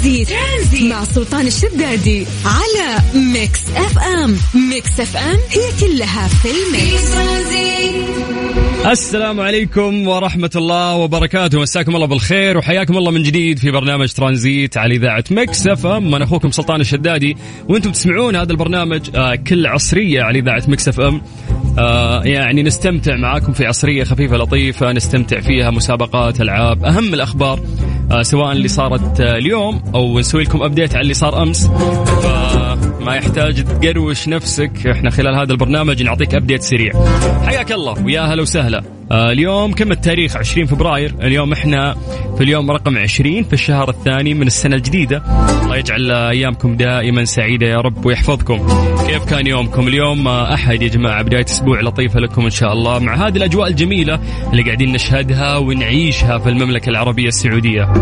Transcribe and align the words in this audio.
ترانزيت, 0.00 0.28
ترانزيت. 0.28 0.92
مع 0.92 1.04
سلطان 1.04 1.46
الشدادي 1.46 2.26
على 2.44 3.02
Mix 3.14 3.60
FM. 3.76 4.36
Mix 4.70 5.00
FM 5.00 5.38
هي 5.50 5.70
كلها 5.80 6.28
في 6.28 6.48
ال 6.50 6.62
mix. 6.62 7.10
السلام 8.86 9.40
عليكم 9.40 10.08
ورحمة 10.08 10.50
الله 10.56 10.94
وبركاته. 10.94 11.60
مساكم 11.60 11.96
الله 11.96 12.06
بالخير 12.06 12.58
وحياكم 12.58 12.96
الله 12.96 13.10
من 13.10 13.22
جديد 13.22 13.58
في 13.58 13.70
برنامج 13.70 14.12
ترانزيت 14.12 14.76
على 14.76 14.94
إذاعة 14.94 15.24
Mix 15.30 15.66
FM. 15.66 16.14
أنا 16.14 16.24
أخوكم 16.24 16.50
سلطان 16.50 16.80
الشدادي 16.80 17.36
وأنتم 17.68 17.92
تسمعون 17.92 18.36
هذا 18.36 18.52
البرنامج 18.52 19.16
آه 19.16 19.34
كل 19.34 19.66
عصرية 19.66 20.22
على 20.22 20.38
إذاعة 20.38 20.62
Mix 20.68 20.88
FM. 20.88 21.22
آه 21.78 22.22
يعني 22.24 22.62
نستمتع 22.62 23.16
معاكم 23.16 23.52
في 23.52 23.66
عصرية 23.66 24.04
خفيفة 24.04 24.36
لطيفة 24.36 24.92
نستمتع 24.92 25.40
فيها 25.40 25.70
مسابقات 25.70 26.40
ألعاب 26.40 26.84
أهم 26.84 27.14
الأخبار. 27.14 27.60
سواء 28.22 28.52
اللي 28.52 28.68
صارت 28.68 29.20
آه 29.20 29.36
اليوم 29.36 29.82
أو 29.94 30.18
نسوي 30.18 30.42
لكم 30.42 30.62
أبديت 30.62 30.94
على 30.94 31.02
اللي 31.02 31.14
صار 31.14 31.42
أمس. 31.42 31.70
فما 33.00 33.14
يحتاج 33.14 33.64
تقروش 33.64 34.28
نفسك. 34.28 34.86
إحنا 34.86 35.10
خلال 35.10 35.34
هذا 35.34 35.52
البرنامج 35.52 36.02
نعطيك 36.02 36.34
أبديت 36.34 36.62
سريع. 36.62 36.92
حياك 37.46 37.72
الله 37.72 38.04
ويا 38.04 38.20
هلا 38.20 38.42
وسهلا. 38.42 38.82
آه 39.12 39.32
اليوم 39.32 39.72
كم 39.72 39.92
التاريخ؟ 39.92 40.36
20 40.36 40.66
فبراير. 40.66 41.14
اليوم 41.22 41.52
إحنا 41.52 41.94
في 42.36 42.44
اليوم 42.44 42.70
رقم 42.70 42.98
20 42.98 43.42
في 43.42 43.52
الشهر 43.52 43.90
الثاني 43.90 44.34
من 44.34 44.46
السنة 44.46 44.76
الجديدة. 44.76 45.22
الله 45.62 45.76
يجعل 45.76 46.10
أيامكم 46.10 46.76
دائما 46.76 47.24
سعيدة 47.24 47.66
يا 47.66 47.80
رب 47.80 48.06
ويحفظكم. 48.06 48.66
كيف 49.06 49.24
كان 49.24 49.46
يومكم 49.46 49.88
اليوم؟ 49.88 50.28
آه 50.28 50.54
أحد 50.54 50.82
يا 50.82 50.88
جماعة 50.88 51.22
بداية 51.22 51.44
أسبوع 51.44 51.80
لطيفة 51.80 52.20
لكم 52.20 52.44
إن 52.44 52.50
شاء 52.50 52.72
الله. 52.72 52.98
مع 52.98 53.14
هذه 53.14 53.36
الأجواء 53.36 53.68
الجميلة 53.68 54.20
اللي 54.52 54.62
قاعدين 54.62 54.92
نشهدها 54.92 55.56
ونعيشها 55.56 56.38
في 56.38 56.48
المملكة 56.48 56.90
العربية 56.90 57.28
السعودية. 57.28 57.92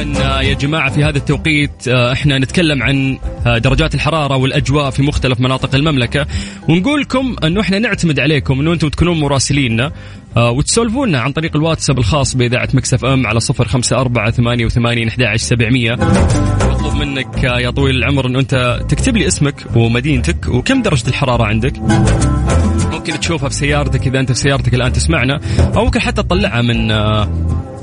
غالبا 0.00 0.40
يا 0.40 0.54
جماعة 0.54 0.90
في 0.90 1.04
هذا 1.04 1.18
التوقيت 1.18 1.88
إحنا 1.88 2.38
نتكلم 2.38 2.82
عن 2.82 3.18
درجات 3.46 3.94
الحرارة 3.94 4.36
والأجواء 4.36 4.90
في 4.90 5.02
مختلف 5.02 5.40
مناطق 5.40 5.74
المملكة. 5.74 6.26
ونقول 6.68 7.00
لكم 7.00 7.36
أنه 7.44 7.60
إحنا 7.60 7.78
نعتمد 7.78 8.20
عليكم 8.20 8.60
أنه 8.60 8.72
أنتم 8.72 8.88
تكونون 8.88 9.20
مراسليننا 9.20 9.92
وتسولفونا 10.36 11.20
عن 11.20 11.32
طريق 11.32 11.56
الواتساب 11.56 11.98
الخاص 11.98 12.36
بإذاعة 12.36 12.68
مكسف 12.74 13.04
أم 13.04 13.26
على 13.26 13.40
صفر 13.40 13.68
خمسة 13.68 14.00
أربعة 14.00 14.30
ثمانية 14.30 14.64
وثمانين 14.64 15.08
أحد 15.08 15.36
سبعمية. 15.36 15.94
مطلوب 16.70 16.94
منك 16.94 17.44
يا 17.44 17.70
طويل 17.70 17.96
العمر 17.96 18.26
أنه 18.26 18.38
أنت 18.38 18.80
تكتب 18.88 19.16
لي 19.16 19.26
اسمك 19.26 19.54
ومدينتك 19.76 20.48
وكم 20.48 20.82
درجة 20.82 21.08
الحرارة 21.08 21.44
عندك. 21.44 21.78
ممكن 22.92 23.20
تشوفها 23.20 23.48
في 23.48 23.54
سيارتك 23.54 24.06
إذا 24.06 24.20
أنت 24.20 24.32
في 24.32 24.38
سيارتك 24.38 24.74
الآن 24.74 24.92
تسمعنا 24.92 25.40
أو 25.76 25.84
ممكن 25.84 26.00
حتى 26.00 26.22
تطلعها 26.22 26.62
من 26.62 26.90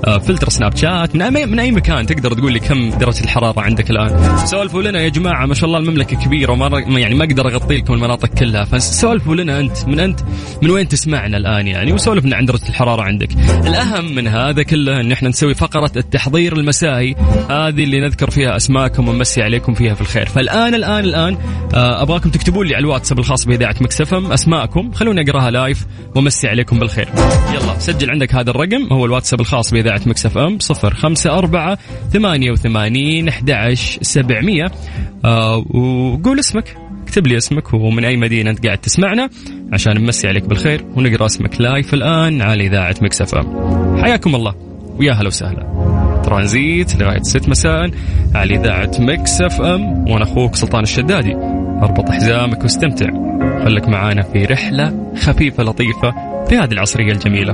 فلتر 0.03 0.49
سناب 0.49 0.75
شات. 0.75 1.15
من 1.15 1.21
أي, 1.21 1.45
من 1.45 1.59
أي 1.59 1.71
مكان 1.71 2.05
تقدر 2.05 2.33
تقول 2.33 2.53
لي 2.53 2.59
كم 2.59 2.89
درجة 2.89 3.23
الحرارة 3.23 3.61
عندك 3.61 3.89
الآن؟ 3.89 4.37
سولفوا 4.45 4.83
لنا 4.83 5.01
يا 5.01 5.09
جماعة 5.09 5.45
ما 5.45 5.53
شاء 5.53 5.65
الله 5.65 5.79
المملكة 5.79 6.17
كبيرة 6.17 6.51
وما 6.51 6.79
يعني 6.99 7.15
ما 7.15 7.25
أقدر 7.25 7.47
أغطي 7.47 7.77
لكم 7.77 7.93
المناطق 7.93 8.29
كلها. 8.29 8.63
فسولفوا 8.63 9.35
لنا 9.35 9.59
أنت 9.59 9.87
من 9.87 9.99
انت 9.99 10.19
من 10.61 10.69
وين 10.69 10.87
تسمعنا 10.87 11.37
الآن 11.37 11.67
يعني؟ 11.67 11.93
وسولفنا 11.93 12.35
عن 12.35 12.45
درجة 12.45 12.69
الحرارة 12.69 13.01
عندك. 13.01 13.29
الأهم 13.67 14.15
من 14.15 14.27
هذا 14.27 14.63
كله 14.63 15.01
إن 15.01 15.11
إحنا 15.11 15.29
نسوي 15.29 15.53
فقرة 15.53 15.91
التحضير 15.97 16.57
المسائي 16.57 17.15
هذه 17.49 17.83
اللي 17.83 17.99
نذكر 17.99 18.29
فيها 18.29 18.55
أسماءكم 18.55 19.09
ونمسي 19.09 19.43
عليكم 19.43 19.73
فيها 19.73 19.93
في 19.93 20.01
الخير. 20.01 20.25
فالان 20.25 20.75
الان 20.75 21.03
الآن 21.03 21.37
أبغاكم 21.73 22.29
تكتبوا 22.29 22.65
لي 22.65 22.75
على 22.75 22.81
الواتساب 22.83 23.19
الخاص 23.19 23.45
بإذاعة 23.45 23.75
Mix 23.81 24.11
FM 24.11 24.31
أسماءكم. 24.31 24.91
خلوني 24.91 25.21
أقراها 25.21 25.51
live 25.51 25.85
ومسي 26.15 26.47
عليكم 26.47 26.79
بالخير. 26.79 27.09
يلا 27.53 27.79
سجل 27.79 28.11
عندك 28.11 28.35
هذا 28.35 28.49
الرقم 28.49 28.93
هو 28.93 29.05
الواتساب 29.05 29.41
الخاص 29.41 29.71
بإذاعة 29.71 29.86
Mix 30.07 30.37
FM 30.37 30.59
صفر 30.59 30.93
خمسة 30.93 31.37
أربعة 31.37 31.77
ثمانية 32.13 32.51
وثمانين 32.51 33.27
أحد 33.27 33.73
سبعمية. 34.01 34.65
آه 35.25 35.57
وقول 35.57 36.39
اسمك 36.39 36.77
اكتب 37.03 37.27
لي 37.27 37.37
اسمك 37.37 37.73
ومن 37.73 38.05
أي 38.05 38.17
مدينة 38.17 38.49
أنت 38.49 38.65
قاعد 38.65 38.77
تسمعنا 38.77 39.29
عشان 39.73 40.01
نمسي 40.01 40.27
عليك 40.27 40.43
بالخير 40.43 40.85
ونقرأ 40.95 41.25
اسمك 41.25 41.61
live 41.61 41.93
الآن 41.93 42.41
على 42.41 42.67
إذاعة 42.67 42.95
Mix 43.01 43.35
FM. 43.35 43.97
حياكم 44.03 44.35
الله. 44.35 44.55
ويا 44.99 45.13
هلا 45.13 45.27
وسهلا. 45.27 46.21
ترانزيت 46.25 46.95
لغاية 46.95 47.21
ست 47.21 47.49
مساء 47.49 47.91
على 48.35 48.55
إذاعة 48.55 48.91
Mix 48.99 49.61
FM 49.61 50.09
وأنا 50.09 50.23
أخوك 50.23 50.55
سلطان 50.55 50.83
الشدادي. 50.83 51.35
أربط 51.81 52.09
حزامك 52.09 52.63
واستمتع. 52.63 53.07
خليك 53.63 53.87
معانا 53.87 54.21
في 54.21 54.45
رحلة 54.45 55.13
خفيفة 55.15 55.63
لطيفة 55.63 56.11
في 56.49 56.57
هذه 56.57 56.71
العصرية 56.71 57.11
الجميلة. 57.11 57.53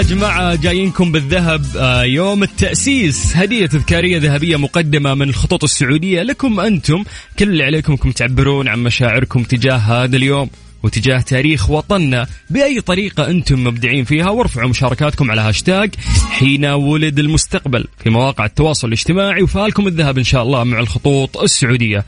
يا 0.00 0.04
جماعة 0.04 0.54
جايينكم 0.54 1.12
بالذهب 1.12 1.64
يوم 2.04 2.42
التأسيس. 2.42 3.36
هدية 3.36 3.66
تذكارية 3.66 4.18
ذهبية 4.18 4.56
مقدمة 4.56 5.14
من 5.14 5.28
الخطوط 5.28 5.64
السعودية 5.64 6.22
لكم 6.22 6.60
أنتم. 6.60 7.04
كل 7.38 7.48
اللي 7.48 7.64
عليكم 7.64 7.92
أنكم 7.92 8.10
تعبرون 8.10 8.68
عن 8.68 8.78
مشاعركم 8.78 9.42
تجاه 9.42 9.76
هذا 9.76 10.16
اليوم 10.16 10.50
وتجاه 10.82 11.20
تاريخ 11.20 11.70
وطننا 11.70 12.26
بأي 12.50 12.80
طريقة 12.80 13.30
أنتم 13.30 13.64
مبدعين 13.64 14.04
فيها 14.04 14.30
وارفعوا 14.30 14.68
مشاركاتكم 14.68 15.30
على 15.30 15.40
هاشتاج 15.40 15.94
حين 16.30 16.64
ولد 16.64 17.18
المستقبل 17.18 17.84
في 18.04 18.10
مواقع 18.10 18.44
التواصل 18.44 18.88
الاجتماعي. 18.88 19.42
وفالكم 19.42 19.86
الذهب 19.86 20.18
إن 20.18 20.24
شاء 20.24 20.42
الله 20.42 20.64
مع 20.64 20.80
الخطوط 20.80 21.36
السعودية. 21.36 22.04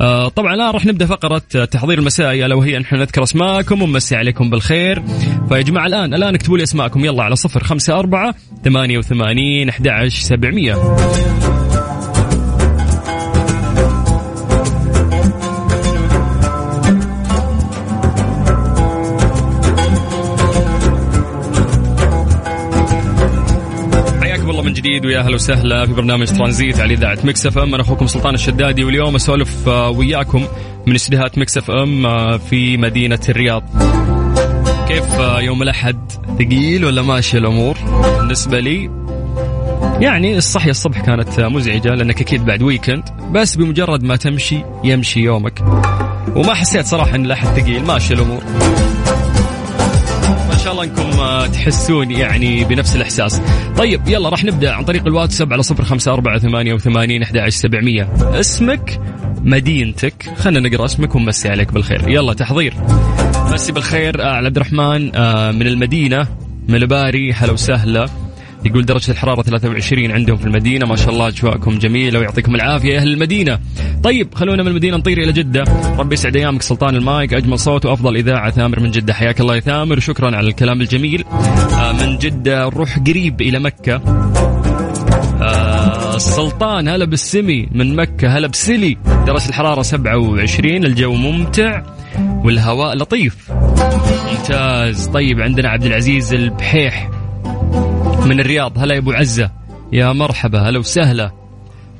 آه، 0.00 0.28
طبعا 0.28 0.54
الآن 0.54 0.70
راح 0.70 0.86
نبدأ 0.86 1.06
فقرة 1.06 1.42
آه، 1.56 1.64
تحضير 1.64 1.98
المسائي 1.98 2.46
الا 2.46 2.54
وهي 2.54 2.78
نحن 2.78 2.96
نذكر 2.96 3.22
أسماءكم 3.22 3.82
ونمسي 3.82 4.16
عليكم 4.16 4.50
بالخير. 4.50 5.02
فيا 5.48 5.60
جماعة 5.60 5.86
الآن 5.86 6.14
الآن 6.14 6.34
اكتبوا 6.34 6.58
لي 6.58 6.62
أسماءكم. 6.62 7.04
يلا 7.04 7.22
على 7.22 7.36
054 7.36 8.32
88 8.64 9.68
11700 9.68 11.75
جديد 24.86 25.06
ويا 25.06 25.20
أهلا 25.20 25.34
وسهلا 25.34 25.86
في 25.86 25.92
برنامج 25.92 26.26
ترانزيت 26.26 26.80
على 26.80 26.94
إذاعة 26.94 27.18
Mix 27.24 27.46
FM 27.46 27.74
أنا 27.74 27.82
أخوكم 27.82 28.06
سلطان 28.06 28.34
الشدادي 28.34 28.84
واليوم 28.84 29.14
أسولف 29.14 29.68
وياكم 29.68 30.46
من 30.86 30.94
استديوهات 30.94 31.38
Mix 31.38 31.58
FM 31.58 32.38
في 32.38 32.76
مدينة 32.76 33.20
الرياض. 33.28 33.62
كيف 34.88 35.18
يوم 35.38 35.62
الأحد 35.62 36.12
ثقيل 36.38 36.84
ولا 36.84 37.02
ماشيه 37.02 37.38
الأمور؟ 37.38 37.76
بالنسبة 38.18 38.60
لي 38.60 38.90
يعني 40.00 40.36
الصحية 40.36 40.70
الصبح 40.70 41.00
كانت 41.00 41.40
مزعجة 41.40 41.88
لأنك 41.88 42.20
أكيد 42.20 42.44
بعد 42.44 42.62
weekend 42.62 43.04
بس 43.32 43.56
بمجرد 43.56 44.02
ما 44.02 44.16
تمشي 44.16 44.58
يمشي 44.84 45.20
يومك 45.20 45.60
وما 46.36 46.54
حسيت 46.54 46.86
صراحة 46.86 47.14
أن 47.14 47.24
الأحد 47.24 47.60
ثقيل 47.60 47.84
ماشي 47.84 48.14
الأمور 48.14 48.42
شاء 50.66 50.72
الله 50.72 50.84
انكم 50.84 51.52
تحسون 51.52 52.10
يعني 52.10 52.64
بنفس 52.64 52.96
الإحساس. 52.96 53.40
طيب 53.78 54.08
يلا 54.08 54.28
راح 54.28 54.44
نبدأ 54.44 54.72
عن 54.72 54.84
طريق 54.84 55.06
الواتساب 55.06 55.52
على 55.52 55.62
صفر 55.62 55.84
خمسة 55.84 56.12
أربعة 56.12 56.38
ثمانية 56.38 56.74
وثمانين 56.74 57.22
أحد 57.22 57.48
سبعمية. 57.48 58.12
اسمك 58.20 59.00
مدينتك 59.42 60.30
خلنا 60.36 60.68
نقرأ 60.68 60.84
اسمك 60.84 61.14
ونمسي 61.14 61.48
عليك 61.48 61.72
بالخير. 61.72 62.08
يلا 62.08 62.32
تحضير. 62.32 62.74
مسي 63.52 63.72
بالخير 63.72 64.22
على 64.22 64.46
عبد 64.46 64.56
الرحمن 64.56 65.02
من 65.58 65.66
المدينة 65.66 66.26
من 66.68 66.74
الباري 66.74 67.32
هلا 67.32 67.52
وسهلا. 67.52 68.06
يقول 68.66 68.84
درجة 68.84 69.10
الحرارة 69.10 69.42
23 69.42 70.10
عندهم 70.10 70.36
في 70.36 70.46
المدينة. 70.46 70.86
ما 70.86 70.96
شاء 70.96 71.10
الله 71.10 71.28
أجواءكم 71.28 71.78
جميلة 71.78 72.18
ويعطيكم 72.18 72.54
العافية. 72.54 72.98
أهل 72.98 73.08
المدينة. 73.08 73.58
طيب 74.02 74.34
خلونا 74.34 74.62
من 74.62 74.68
المدينة 74.68 74.96
نطير 74.96 75.18
إلى 75.18 75.32
جدة. 75.32 75.64
ربي 75.98 76.14
يسعد 76.14 76.36
أيامك 76.36 76.62
سلطان 76.62 76.96
المايك 76.96 77.34
أجمل 77.34 77.58
صوت 77.58 77.86
وأفضل 77.86 78.16
إذاعة. 78.16 78.50
ثامر 78.50 78.80
من 78.80 78.90
جدة. 78.90 79.14
حياك 79.14 79.40
الله 79.40 79.54
يا 79.54 79.60
ثامر. 79.60 80.00
شكرا 80.00 80.36
على 80.36 80.48
الكلام 80.48 80.80
الجميل. 80.80 81.24
آه 81.72 81.92
من 81.92 82.18
جدة 82.18 82.64
نروح 82.64 82.98
قريب 82.98 83.40
إلى 83.40 83.58
مكة. 83.58 83.94
آه 85.42 86.16
السلطان 86.16 86.88
هلا 86.88 87.04
بالسمي. 87.04 87.68
من 87.72 87.96
مكة 87.96 88.38
هلا 88.38 88.46
بسلي. 88.46 88.96
درجة 89.26 89.48
الحرارة 89.48 89.82
27 89.82 90.84
الجو 90.84 91.12
ممتع 91.12 91.82
والهواء 92.44 92.96
لطيف. 92.96 93.36
ممتاز. 94.32 95.06
طيب 95.06 95.40
عندنا 95.40 95.68
عبد 95.68 95.84
العزيز 95.84 96.34
البحيح. 96.34 97.10
من 98.26 98.40
الرياض. 98.40 98.78
هلا 98.78 98.94
يا 98.94 98.98
أبو 98.98 99.12
عزة. 99.12 99.50
يا 99.92 100.12
مرحبا. 100.12 100.68
هلا 100.68 100.78
وسهلا. 100.78 101.30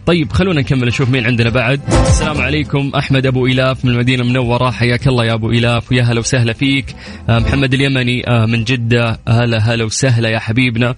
طيب 0.06 0.32
خلونا 0.32 0.61
نكمل 0.61 0.88
نشوف 0.88 1.11
مين 1.11 1.26
عندنا 1.26 1.50
بعد. 1.50 1.81
السلام 1.88 2.40
عليكم. 2.40 2.93
أحمد 2.99 3.26
أبو 3.26 3.46
إلاف 3.46 3.84
من 3.84 3.90
المدينة 3.90 4.23
المنورة. 4.23 4.70
حياك 4.70 5.08
الله 5.08 5.25
يا 5.25 5.34
أبو 5.34 5.50
إلاف 5.50 5.93
ويا 5.93 6.02
هلا 6.02 6.20
وسهلا 6.20 6.52
فيك. 6.52 6.96
آه 7.28 7.38
محمد 7.38 7.75
اليمني 7.75 8.28
آه 8.28 8.46
من 8.46 8.64
جدة. 8.64 9.19
هلا 9.28 9.58
هلا 9.58 9.84
وسهلا 9.84 10.28
يا 10.28 10.38
حبيبنا. 10.38 10.94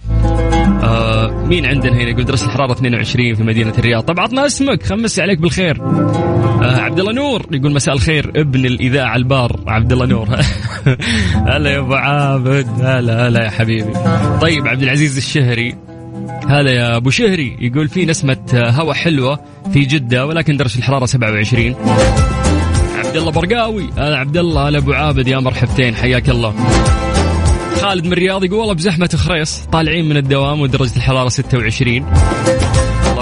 آه 0.82 1.44
مين 1.46 1.66
عندنا 1.66 1.92
هنا 1.92 2.10
يقول 2.10 2.24
درجه 2.24 2.44
الحراره 2.44 2.72
22 2.72 3.34
في 3.34 3.42
مدينة 3.42 3.72
الرياض. 3.78 4.02
طب 4.02 4.20
عطنا 4.20 4.46
اسمك 4.46 4.82
خمس 4.82 5.20
عليك 5.20 5.38
بالخير. 5.38 5.82
آه 5.82 6.80
عبد 6.80 7.00
الله 7.00 7.12
نور 7.12 7.46
يقول 7.52 7.72
مساء 7.72 7.94
الخير 7.94 8.32
ابن 8.36 8.64
الإذاعة 8.66 9.16
البار 9.16 9.60
عبد 9.66 9.92
الله 9.92 10.06
نور. 10.06 10.28
هلا 11.48 11.70
يا 11.70 11.78
أبو 11.78 11.94
عابد 11.94 12.68
هلا 12.80 13.28
هلا 13.28 13.44
يا 13.44 13.50
حبيبي. 13.50 13.92
طيب 14.40 14.66
عبد 14.66 14.82
العزيز 14.82 15.16
الشهري 15.16 15.74
هلا 16.48 16.70
يا 16.70 16.96
أبو 16.96 17.10
شهري 17.10 17.56
يقول 17.60 17.88
في 17.88 18.06
نسمة 18.06 18.38
هواء 18.54 18.94
حلوة 18.94 19.38
في 19.72 19.80
جدة 19.80 20.26
ولكن 20.26 20.56
درجه 20.56 20.78
الحرارة 20.78 21.06
27 21.06 21.74
عبد 22.96 23.16
الله 23.16 23.30
برقاوي 23.30 23.90
هلا 23.96 24.18
عبد 24.18 24.36
الله 24.36 24.68
هلا 24.68 24.78
أبو 24.78 24.92
عابد 24.92 25.28
يا 25.28 25.38
مرحبتين 25.38 25.94
حياك 25.94 26.30
الله. 26.30 26.54
خالد 27.82 28.04
من 28.06 28.12
الرياض 28.12 28.44
يقول 28.44 28.58
والله 28.58 28.74
بزحمة 28.74 29.08
خريص 29.16 29.60
طالعين 29.72 30.08
من 30.08 30.16
الدوام 30.16 30.60
ودرجة 30.60 30.96
الحرارة 30.96 31.28
26 31.28 32.06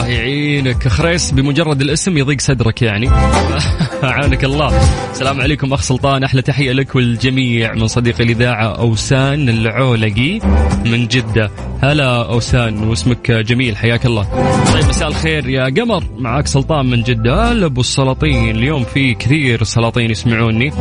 الله 0.07 0.19
يعينك 0.19 0.89
خريس 0.89 1.31
بمجرد 1.31 1.81
الاسم 1.81 2.19
يضيق 2.19 2.41
صدرك 2.41 2.83
يعني. 2.83 3.11
أعانك 4.05 4.45
الله. 4.45 4.81
السلام 5.11 5.41
عليكم 5.41 5.73
أخ 5.73 5.83
سلطان. 5.83 6.25
أحلى 6.25 6.43
تحية 6.43 6.73
لك 6.73 6.95
والجميع 6.95 7.75
من 7.75 7.87
صديق 7.87 8.21
الإذاعة 8.21 8.67
أوسان 8.67 9.49
العولقي 9.49 10.41
من 10.85 11.07
جدة. 11.07 11.51
هلا 11.83 12.31
أوسان 12.31 12.89
واسمك 12.89 13.31
جميل. 13.31 13.77
حياك 13.77 14.07
الله. 14.07 14.23
طيب 14.73 14.85
مساء 14.85 15.09
الخير 15.09 15.49
يا 15.49 15.65
قمر. 15.65 16.05
معك 16.19 16.47
سلطان 16.47 16.87
من 16.87 17.03
جدة. 17.03 17.53
هلا 17.53 17.67
أبو 17.67 17.81
السلاطين. 17.81 18.57
اليوم 18.57 18.85
في 18.85 19.15
كثير 19.15 19.65
سلاطين 19.65 20.11
يسمعوني. 20.11 20.73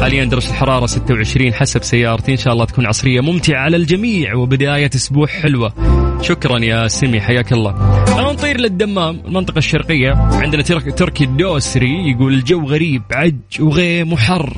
حاليا 0.00 0.24
درجه 0.24 0.48
الحرارة 0.48 0.86
26 0.86 1.54
حسب 1.54 1.82
سيارتي. 1.82 2.32
إن 2.32 2.36
شاء 2.36 2.52
الله 2.52 2.64
تكون 2.64 2.86
عصرية 2.86 3.20
ممتعة 3.20 3.60
على 3.60 3.76
الجميع 3.76 4.34
وبداية 4.34 4.90
أسبوع 4.94 5.26
حلوة. 5.26 6.07
شكرا 6.22 6.58
يا 6.58 6.88
سمي 6.88 7.20
حياك 7.20 7.52
الله. 7.52 8.04
خلونا 8.04 8.32
نطير 8.32 8.60
للدمام 8.60 9.20
المنطقة 9.26 9.58
الشرقية. 9.58 10.12
عندنا 10.12 10.62
تركي 10.62 11.24
الدوسري 11.24 12.10
يقول 12.10 12.34
الجو 12.34 12.66
غريب 12.66 13.02
عج 13.12 13.34
وغيم 13.60 14.12
وحر 14.12 14.52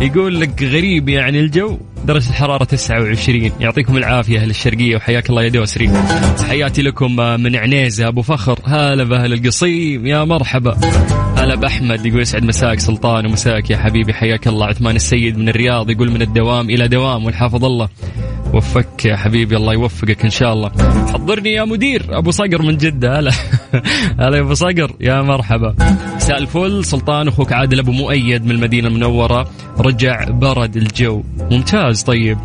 يقول 0.06 0.40
لك 0.40 0.62
غريب 0.62 1.08
يعني 1.08 1.40
الجو. 1.40 1.78
درجة 2.04 2.28
الحرارة 2.28 2.64
29 2.64 3.52
يعطيكم 3.60 3.96
العافية 3.96 4.38
أهل 4.38 4.50
الشرقية 4.50 4.96
وحياك 4.96 5.30
الله 5.30 5.42
يا 5.42 5.48
دوسري 5.48 5.90
تحياتي 6.38 6.82
لكم 6.82 7.16
من 7.16 7.56
عنيزة 7.56 8.08
أبو 8.08 8.22
فخر. 8.22 8.58
هلا 8.64 9.04
بأهل 9.04 9.32
القصيم 9.32 10.06
يا 10.06 10.24
مرحبا. 10.24 10.78
هلا 11.36 11.54
بأحمد 11.54 12.06
يقول 12.06 12.20
يسعد 12.20 12.44
مساك 12.44 12.80
سلطان 12.80 13.26
ومساك 13.26 13.70
يا 13.70 13.76
حبيبي 13.76 14.14
حياك 14.14 14.48
الله. 14.48 14.66
عثمان 14.66 14.96
السيد 14.96 15.38
من 15.38 15.48
الرياض 15.48 15.90
يقول 15.90 16.10
من 16.10 16.22
الدوام 16.22 16.70
إلى 16.70 16.88
دوام 16.88 17.24
والحافظ 17.24 17.64
الله. 17.64 17.88
وفك 18.54 19.04
يا 19.04 19.16
حبيبي 19.16 19.56
الله 19.56 19.72
يوفقك 19.72 20.24
إن 20.24 20.30
شاء 20.30 20.52
الله. 20.52 20.70
حضرني 21.12 21.52
يا 21.52 21.64
مدير 21.64 22.18
أبو 22.18 22.30
صقر 22.30 22.62
من 22.62 22.76
جدة. 22.76 23.18
هلا. 23.18 23.30
هلا 24.20 24.36
يا 24.36 24.42
أبو 24.42 24.54
صقر 24.54 24.92
يا 25.00 25.22
مرحبا. 25.22 25.74
مساء 26.16 26.38
الفل 26.38 26.84
سلطان 26.84 27.28
أخوك 27.28 27.52
عادل 27.52 27.78
أبو 27.78 27.92
مؤيد 27.92 28.44
من 28.44 28.50
المدينة 28.50 28.88
المنورة. 28.88 29.50
رجع 29.78 30.24
برد 30.30 30.76
الجو. 30.76 31.22
ممتاز. 31.50 31.91
طيب 31.94 32.38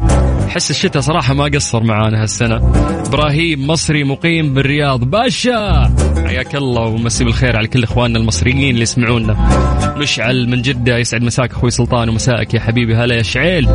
حس 0.49 0.71
الشتاء 0.71 1.01
صراحة 1.01 1.33
ما 1.33 1.43
قصر 1.43 1.83
معانا 1.83 2.21
هالسنة. 2.21 2.55
إبراهيم 3.07 3.67
مصري 3.67 4.03
مقيم 4.03 4.53
بالرياض. 4.53 5.03
باشا! 5.03 5.93
حياك 6.25 6.55
الله 6.55 6.81
ومسي 6.81 7.23
بالخير 7.23 7.57
على 7.57 7.67
كل 7.67 7.83
إخواننا 7.83 8.19
المصريين 8.19 8.69
اللي 8.69 8.81
يسمعونا. 8.81 9.35
مشعل 9.97 10.49
من 10.49 10.61
جدة 10.61 10.97
يسعد 10.97 11.21
مساك 11.21 11.51
أخوي 11.51 11.71
سلطان 11.71 12.09
ومساك 12.09 12.53
يا 12.53 12.59
حبيبي. 12.59 12.95
هلا 12.95 13.15
يا 13.15 13.21
شعيل. 13.21 13.65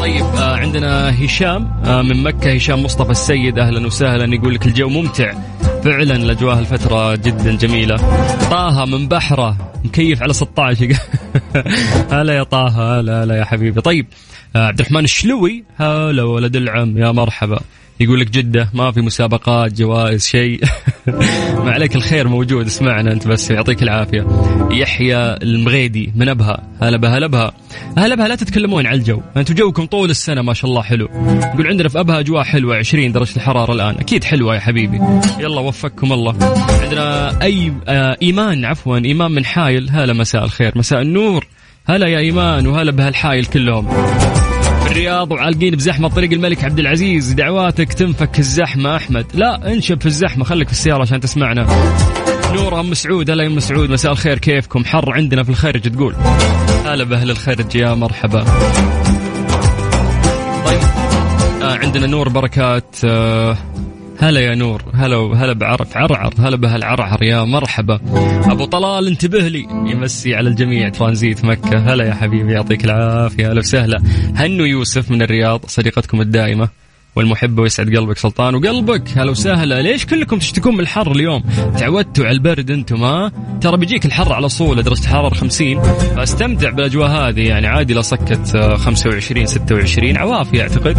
طيب 0.00 0.24
آه 0.24 0.56
عندنا 0.56 1.24
هشام 1.24 1.72
آه 1.84 2.02
من 2.02 2.22
مكة. 2.22 2.54
هشام 2.54 2.82
مصطفى 2.82 3.10
السيد. 3.10 3.58
أهلا 3.58 3.86
وسهلا. 3.86 4.34
يقول 4.34 4.54
لك 4.54 4.66
الجو 4.66 4.88
ممتع. 4.88 5.32
فعلا 5.84 6.16
الأجواء 6.16 6.58
الفترة 6.58 7.16
جدا 7.16 7.56
جميلة. 7.56 7.96
طه 8.50 8.84
من 8.84 9.08
بحرة 9.08 9.72
مكيف 9.84 10.22
على 10.22 10.32
16 10.32 10.96
هلا 12.12 12.36
يا 12.36 12.42
طه 12.42 12.68
هلا 12.68 13.24
هلا 13.24 13.36
يا 13.36 13.44
حبيبي. 13.44 13.80
طيب 13.80 14.06
آه 14.56 14.66
عبد 14.66 14.80
الرحمن 14.80 15.04
الشلوي. 15.04 15.64
هلا 15.76 16.22
ولد 16.22 16.56
العم 16.56 16.98
يا 16.98 17.10
مرحبا. 17.12 17.60
يقول 18.00 18.20
لك 18.20 18.30
جدة 18.30 18.68
ما 18.74 18.92
في 18.92 19.00
مسابقات 19.00 19.72
جوائز 19.72 20.26
شيء. 20.26 20.60
ما 21.64 21.72
عليك 21.72 21.96
الخير 21.96 22.28
موجود 22.28 22.66
اسمعنا 22.66 23.12
أنت 23.12 23.28
بس 23.28 23.50
يعطيك 23.50 23.82
العافية. 23.82 24.26
يحيى 24.70 25.16
المغيدي 25.16 26.12
من 26.16 26.28
أبها؟ 26.28 26.62
هلا 26.82 26.96
بها 26.96 27.18
هلا 27.18 27.26
بها. 27.26 27.52
هلا 27.98 28.14
بها 28.14 28.28
لا 28.28 28.34
تتكلمون 28.34 28.86
على 28.86 28.98
الجو. 28.98 29.20
أنتم 29.36 29.54
جوكم 29.54 29.86
طول 29.86 30.10
السنة 30.10 30.42
ما 30.42 30.54
شاء 30.54 30.70
الله 30.70 30.82
حلو. 30.82 31.08
يقول 31.54 31.66
عندنا 31.66 31.88
في 31.88 32.00
أبها 32.00 32.20
أجواء 32.20 32.42
حلوة 32.42 32.76
20 32.76 33.12
درجة 33.12 33.36
الحرارة 33.36 33.72
الآن. 33.72 33.94
أكيد 33.94 34.24
حلوة 34.24 34.54
يا 34.54 34.60
حبيبي. 34.60 35.00
يلا 35.38 35.60
وفقكم 35.60 36.12
الله. 36.12 36.34
عندنا 36.82 37.42
أي 37.42 37.72
آه 37.88 38.16
إيمان 38.22 38.64
عفوا 38.64 38.96
إيمان 38.96 39.30
من 39.30 39.44
حايل. 39.44 39.90
هلا 39.90 40.12
مساء 40.12 40.44
الخير 40.44 40.72
مساء 40.76 41.02
النور. 41.02 41.46
هلا 41.86 42.08
يا 42.08 42.18
إيمان 42.18 42.66
وهلا 42.66 42.92
بهالحايل 42.92 43.44
كلهم. 43.44 43.88
الرياض 44.92 45.32
وعالقين 45.32 45.74
بزحمة 45.74 46.08
طريق 46.08 46.32
الملك 46.32 46.64
عبد 46.64 46.78
العزيز. 46.78 47.32
دعواتك 47.32 47.92
تنفك 47.92 48.38
الزحمة 48.38 48.96
أحمد. 48.96 49.26
لا 49.34 49.72
انشب 49.72 50.00
في 50.00 50.06
الزحمة. 50.06 50.44
خليك 50.44 50.66
في 50.66 50.72
السيارة 50.72 51.02
عشان 51.02 51.20
تسمعنا. 51.20 51.66
نور 52.54 52.80
أم 52.80 52.94
سعود 52.94 53.30
هلا 53.30 53.46
أم 53.46 53.60
سعود 53.60 53.90
مساء 53.90 54.12
الخير. 54.12 54.38
كيفكم؟ 54.38 54.84
حر 54.84 55.12
عندنا 55.12 55.42
في 55.42 55.50
الخارج 55.50 55.80
تقول. 55.80 56.14
هلا 56.84 57.04
بأهل 57.04 57.30
الخارج 57.30 57.76
يا 57.76 57.94
مرحبا. 57.94 58.44
طيب 60.64 60.80
آه 61.62 61.78
عندنا 61.78 62.06
نور 62.06 62.28
بركات 62.28 62.96
آه 63.04 63.56
هلا 64.22 64.40
يا 64.40 64.54
نور 64.54 64.82
هلا 64.94 65.16
هلا 65.16 65.52
بعرف 65.52 65.96
عرعر 65.96 66.34
هلا 66.38 66.56
بهالعرعر 66.56 67.22
يا 67.22 67.44
مرحبا. 67.44 68.00
أبو 68.44 68.64
طلال 68.64 69.06
انتبه 69.06 69.48
لي. 69.48 69.66
يمسي 69.86 70.34
على 70.34 70.48
الجميع 70.48 70.88
ترانزيت 70.88 71.44
مكة. 71.44 71.78
هلا 71.78 72.04
يا 72.04 72.14
حبيبي 72.14 72.52
يعطيك 72.52 72.84
العافية. 72.84 73.52
هلا 73.52 73.58
وسهلا. 73.58 74.02
هنو 74.36 74.64
يوسف 74.64 75.10
من 75.10 75.22
الرياض 75.22 75.60
صديقتكم 75.66 76.20
الدائمة 76.20 76.68
والمحبة 77.16 77.62
ويسعد 77.62 77.96
قلبك 77.96 78.18
سلطان 78.18 78.54
وقلبك. 78.54 79.02
هلا 79.16 79.30
وسهلا. 79.30 79.82
ليش 79.82 80.06
كلكم 80.06 80.38
تشتكون 80.38 80.74
من 80.74 80.80
الحر 80.80 81.12
اليوم؟ 81.12 81.42
تعودتوا 81.78 82.24
على 82.24 82.34
البرد 82.34 82.70
أنتم 82.70 83.04
ها؟ 83.04 83.32
ترى 83.60 83.76
بيجيك 83.76 84.06
الحر 84.06 84.32
على 84.32 84.48
صولة 84.48 84.82
درجة 84.82 85.06
حرارة 85.06 85.34
50 85.34 85.82
فاستمتع 86.16 86.70
بالأجواء 86.70 87.10
هذه 87.10 87.40
يعني 87.40 87.66
عادي 87.66 87.94
لو 87.94 88.02
سكت 88.02 88.56
25 88.76 89.46
26 89.46 90.16
عوافي 90.16 90.62
أعتقد. 90.62 90.98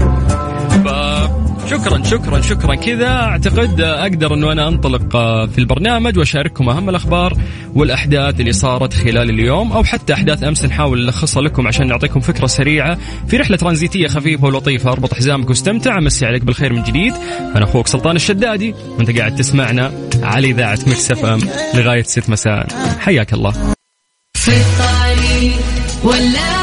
شكرا 1.70 2.04
شكرا 2.04 2.42
شكرا. 2.42 2.76
كذا 2.76 3.08
أعتقد 3.08 3.82
أقدر 3.82 4.34
إنه 4.34 4.52
أنا 4.52 4.68
أنطلق 4.68 5.18
في 5.46 5.58
البرنامج 5.58 6.18
وأشارككم 6.18 6.70
أهم 6.70 6.90
الأخبار 6.90 7.38
والأحداث 7.76 8.40
اللي 8.40 8.52
صارت 8.52 8.94
خلال 8.94 9.30
اليوم 9.30 9.72
أو 9.72 9.84
حتى 9.84 10.14
أحداث 10.14 10.44
أمس 10.44 10.66
نحاول 10.66 11.06
نلخصها 11.06 11.42
لكم 11.42 11.68
عشان 11.68 11.88
نعطيكم 11.88 12.20
فكرة 12.20 12.48
سريعة 12.48 12.98
في 13.28 13.38
رحلة 13.38 13.58
ترانزيتية 13.58 14.08
خفيفة 14.08 14.46
ولطيفة. 14.46 14.92
أربط 14.92 15.14
حزامك 15.14 15.50
واستمتع. 15.50 15.98
امسي 15.98 16.26
عليك 16.26 16.44
بالخير 16.44 16.74
من 16.74 16.84
جديد. 16.84 17.14
أنا 17.56 17.64
أخوك 17.64 17.88
سلطان 17.88 18.16
الشدادي. 18.16 18.74
وانت 18.98 19.18
قاعد 19.20 19.36
تسمعنا 19.36 19.92
على 20.24 20.48
إذاعة 20.48 20.80
Mix 20.88 21.12
FM 21.12 21.40
لغاية 21.76 22.04
6 22.04 22.30
مساء. 22.30 22.68
حياك 23.00 23.34
الله. 23.34 23.52
في 24.34 24.52
الطريق 24.52 25.54
ولا 26.04 26.63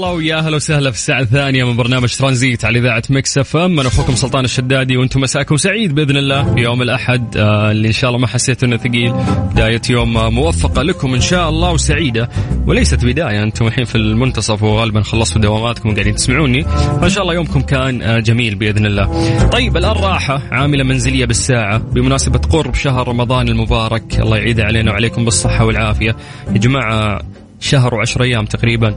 الله 0.00 0.12
ويا 0.12 0.36
أهلا 0.36 0.56
وسهلا 0.56 0.90
في 0.90 0.96
الساعة 0.96 1.20
الثانية 1.20 1.64
من 1.64 1.76
برنامج 1.76 2.16
ترانزيت 2.16 2.64
على 2.64 2.78
إذاعة 2.78 3.02
Mix 3.10 3.38
FM، 3.38 3.80
أنا 3.80 3.88
أخوكم 3.88 4.14
سلطان 4.14 4.44
الشدادي 4.44 4.96
وأنتم 4.96 5.20
مساكم 5.20 5.56
سعيد 5.56 5.94
بإذن 5.94 6.16
الله 6.16 6.58
يوم 6.58 6.82
الأحد. 6.82 7.36
آه، 7.36 7.70
اللي 7.70 7.88
إن 7.88 7.92
شاء 7.92 8.10
الله 8.10 8.20
ما 8.20 8.26
حسيت 8.26 8.64
إنه 8.64 8.76
ثقيل، 8.76 9.12
بداية 9.52 9.80
يوم 9.90 10.34
موفقة 10.34 10.82
لكم 10.82 11.14
إن 11.14 11.20
شاء 11.20 11.48
الله 11.48 11.72
وسعيدة، 11.72 12.28
وليست 12.66 13.04
بداية 13.04 13.42
أنتم 13.42 13.66
الحين 13.66 13.84
في 13.84 13.94
المنتصف 13.94 14.62
وغالبا 14.62 15.02
خلصتوا 15.02 15.40
دواماتكم 15.40 15.88
وقاعدين 15.88 16.14
تسمعوني، 16.14 16.64
فإن 17.00 17.08
شاء 17.08 17.22
الله 17.22 17.34
يومكم 17.34 17.60
كان 17.60 18.02
آه، 18.02 18.18
جميل 18.18 18.54
بإذن 18.54 18.86
الله. 18.86 19.48
طيب 19.48 19.76
الآن 19.76 19.92
راحة 19.92 20.42
عاملة 20.50 20.84
منزلية 20.84 21.24
بالساعة. 21.24 21.78
بمناسبة 21.78 22.38
قرب 22.38 22.74
شهر 22.74 23.08
رمضان 23.08 23.48
المبارك، 23.48 24.20
الله 24.20 24.36
يعيده 24.36 24.64
علينا 24.64 24.90
وعليكم 24.90 25.24
بالصحة 25.24 25.64
والعافية. 25.64 26.16
يا 26.52 26.58
جماعة 26.58 27.20
شهر 27.60 27.94
وعشر 27.94 28.22
أيام 28.22 28.44
تقريبا. 28.44 28.94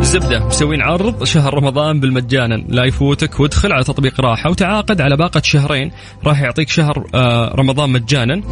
الزبده 0.00 0.46
مسوين 0.46 0.82
عرض 0.82 1.24
شهر 1.24 1.54
رمضان 1.54 2.00
بالمجانا 2.00 2.64
لا 2.68 2.84
يفوتك 2.84 3.40
وادخل 3.40 3.72
على 3.72 3.84
تطبيق 3.84 4.20
راحة 4.20 4.50
وتعاقد 4.50 5.00
على 5.00 5.16
باقة 5.16 5.42
شهرين. 5.44 5.90
راح 6.24 6.40
يعطيك 6.40 6.68
شهر 6.68 7.06
آه، 7.14 7.54
رمضان 7.54 7.90
مجانا. 7.90 8.42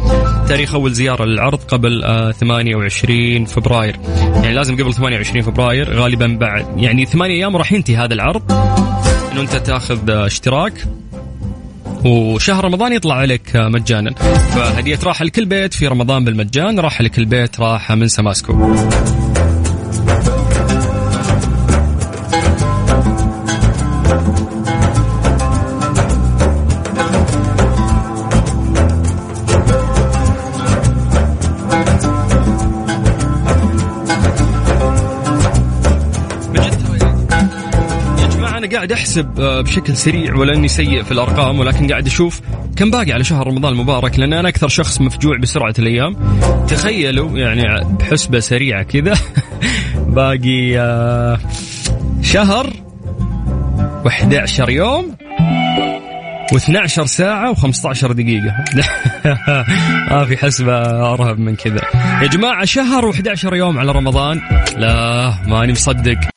تاريخ 0.47 0.73
أول 0.73 0.93
زيارة 0.93 1.25
للعرض 1.25 1.59
قبل 1.59 2.03
آه، 2.03 2.31
28 2.31 3.45
فبراير. 3.45 3.95
يعني 4.17 4.53
لازم 4.53 4.75
قبل 4.75 4.93
28 4.93 5.41
فبراير 5.41 5.93
غالبا 5.93 6.37
بعد. 6.41 6.65
يعني 6.77 7.05
ثمانية 7.05 7.35
أيام 7.35 7.57
راح 7.57 7.71
ينتهي 7.73 7.97
هذا 7.97 8.13
العرض. 8.13 8.51
إنه 9.31 9.41
أنت 9.41 9.55
تأخذ 9.55 10.09
آه، 10.09 10.25
اشتراك. 10.25 10.73
وشهر 12.05 12.65
رمضان 12.65 12.93
يطلع 12.93 13.15
عليك 13.15 13.55
آه، 13.55 13.67
مجانا. 13.67 14.13
فهدية 14.55 14.99
راحة 15.03 15.25
لكل 15.25 15.45
بيت 15.45 15.73
في 15.73 15.87
رمضان 15.87 16.25
بالمجان 16.25 16.79
راحة 16.79 17.03
لكل 17.03 17.25
بيت 17.25 17.59
راحة 17.59 17.95
من 17.95 18.07
سماسكو. 18.07 18.75
أحسب 39.07 39.39
آه، 39.39 39.61
بشكل 39.61 39.97
سريع 39.97 40.35
ولا 40.35 40.53
إني 40.53 40.67
سيء 40.67 41.03
في 41.03 41.11
الأرقام 41.11 41.59
ولكن 41.59 41.87
قاعد 41.87 42.07
أشوف 42.07 42.41
كم 42.75 42.91
باقي 42.91 43.11
على 43.11 43.23
شهر 43.23 43.47
رمضان 43.47 43.73
المبارك 43.73 44.19
لأن 44.19 44.33
أنا 44.33 44.49
أكثر 44.49 44.67
شخص 44.67 45.01
مفجوع 45.01 45.37
بسرعة 45.37 45.73
الأيام. 45.79 46.15
تخيلوا 46.67 47.37
يعني 47.37 47.85
بحسبة 47.99 48.39
سريعة 48.39 48.83
كذا 48.83 49.13
باقي 50.17 50.79
آه، 50.79 51.39
شهر 52.21 52.69
و11 54.05 54.69
يوم 54.69 55.15
و12 56.53 56.87
ساعة 56.87 57.53
و15 57.53 58.11
دقيقة. 58.11 58.55
ما 60.11 60.25
في 60.29 60.37
حسبة 60.37 60.73
أرهب 61.13 61.39
من 61.39 61.55
كذا. 61.55 61.81
يا 62.21 62.27
جماعة 62.27 62.65
شهر 62.65 63.11
و11 63.11 63.53
يوم 63.53 63.79
على 63.79 63.91
رمضان؟ 63.91 64.41
لا 64.77 65.33
ماني 65.47 65.71
مصدق. 65.71 66.36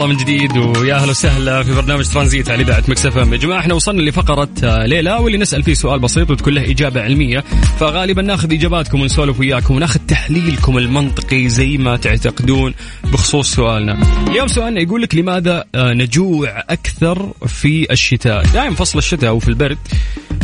الله 0.00 0.12
من 0.12 0.18
جديد 0.18 0.56
ويا 0.56 0.94
أهلا 0.94 1.10
وسهلا 1.10 1.62
في 1.62 1.74
برنامج 1.74 2.08
ترانزيت 2.08 2.50
على 2.50 2.62
إذاعة 2.62 2.84
مكس 2.88 3.04
يا 3.04 3.36
جماعة 3.36 3.58
إحنا 3.58 3.74
وصلنا 3.74 4.02
لفقرة 4.02 4.48
آه، 4.64 4.86
ليلى 4.86 5.12
واللي 5.12 5.38
نسأل 5.38 5.62
فيه 5.62 5.74
سؤال 5.74 5.98
بسيط 5.98 6.30
وتكون 6.30 6.52
له 6.52 6.70
إجابة 6.70 7.02
علمية. 7.02 7.44
فغالبا 7.78 8.22
ناخذ 8.22 8.52
إجاباتكم 8.52 9.00
ونسولف 9.00 9.40
وياكم 9.40 9.74
وناخذ 9.74 10.00
تحليلكم 10.08 10.78
المنطقي 10.78 11.48
زي 11.48 11.78
ما 11.78 11.96
تعتقدون 11.96 12.74
بخصوص 13.04 13.54
سؤالنا. 13.54 13.98
اليوم 14.28 14.48
سؤالنا 14.48 14.80
يقول 14.80 15.02
لك 15.02 15.14
لماذا 15.14 15.64
آه، 15.74 15.92
نجوع 15.92 16.64
أكثر 16.68 17.32
في 17.46 17.92
الشتاء؟ 17.92 18.44
دائما 18.44 18.74
فصل 18.74 18.98
الشتاء 18.98 19.34
وفي 19.34 19.48
البرد 19.48 19.78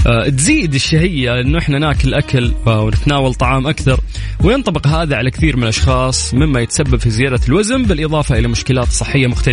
آه، 0.06 0.28
تزيد 0.28 0.74
الشهية 0.74 1.40
إنه 1.40 1.58
إحنا 1.58 1.78
ناكل 1.78 2.14
أكل 2.14 2.52
ونتناول 2.66 3.34
طعام 3.34 3.66
أكثر 3.66 4.00
وينطبق 4.44 4.86
هذا 4.86 5.16
على 5.16 5.30
كثير 5.30 5.56
من 5.56 5.62
الأشخاص 5.62 6.34
مما 6.34 6.60
يتسبب 6.60 6.96
في 6.96 7.10
زيادة 7.10 7.40
الوزن 7.48 7.82
بالإضافة 7.82 8.38
إلى 8.38 8.48
مشكلات 8.48 8.88
صحية 8.88 9.26
مختلفة. 9.26 9.45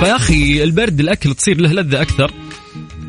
فيا 0.00 0.16
أخي 0.16 0.64
البرد 0.64 1.00
الأكل 1.00 1.34
تصير 1.34 1.60
له 1.60 1.72
لذة 1.72 2.02
أكثر. 2.02 2.30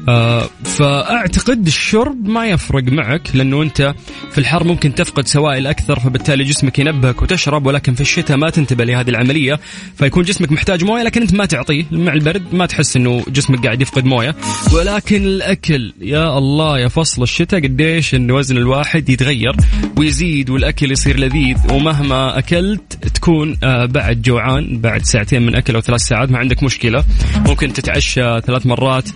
آه 0.09 0.49
فأعتقد 0.63 1.67
الشرب 1.67 2.27
ما 2.27 2.47
يفرق 2.47 2.83
معك 2.83 3.35
لأنه 3.35 3.61
أنت 3.61 3.93
في 4.31 4.37
الحر 4.37 4.63
ممكن 4.63 4.95
تفقد 4.95 5.27
سوائل 5.27 5.67
أكثر 5.67 5.99
فبالتالي 5.99 6.43
جسمك 6.43 6.79
ينبهك 6.79 7.21
وتشرب 7.21 7.65
ولكن 7.65 7.93
في 7.93 8.01
الشتاء 8.01 8.37
ما 8.37 8.49
تنتبه 8.49 8.83
لهذه 8.85 9.09
العملية 9.09 9.59
فيكون 9.95 10.23
جسمك 10.23 10.51
محتاج 10.51 10.83
موية 10.83 11.03
لكن 11.03 11.21
أنت 11.21 11.33
ما 11.33 11.45
تعطيه. 11.45 11.85
مع 11.91 12.13
البرد 12.13 12.43
ما 12.53 12.65
تحس 12.65 12.97
إنه 12.97 13.23
جسمك 13.27 13.63
قاعد 13.63 13.81
يفقد 13.81 14.05
موية. 14.05 14.35
ولكن 14.73 15.23
الأكل 15.23 15.93
يا 16.01 16.37
الله 16.37 16.79
يا 16.79 16.87
فصل 16.87 17.23
الشتاء 17.23 17.59
قديش 17.59 18.15
إن 18.15 18.31
وزن 18.31 18.57
الواحد 18.57 19.09
يتغير 19.09 19.55
ويزيد 19.97 20.49
والأكل 20.49 20.91
يصير 20.91 21.19
لذيذ 21.19 21.57
ومهما 21.71 22.37
أكلت 22.37 23.05
تكون 23.15 23.57
آه 23.63 23.85
بعد 23.85 24.21
جوعان 24.21 24.79
بعد 24.79 25.05
ساعتين 25.05 25.41
من 25.41 25.55
أكل 25.55 25.75
أو 25.75 25.81
ثلاث 25.81 26.01
ساعات 26.01 26.31
ما 26.31 26.37
عندك 26.37 26.63
مشكلة. 26.63 27.03
ممكن 27.47 27.73
تتعشى 27.73 28.41
ثلاث 28.41 28.65
مرات 28.65 29.09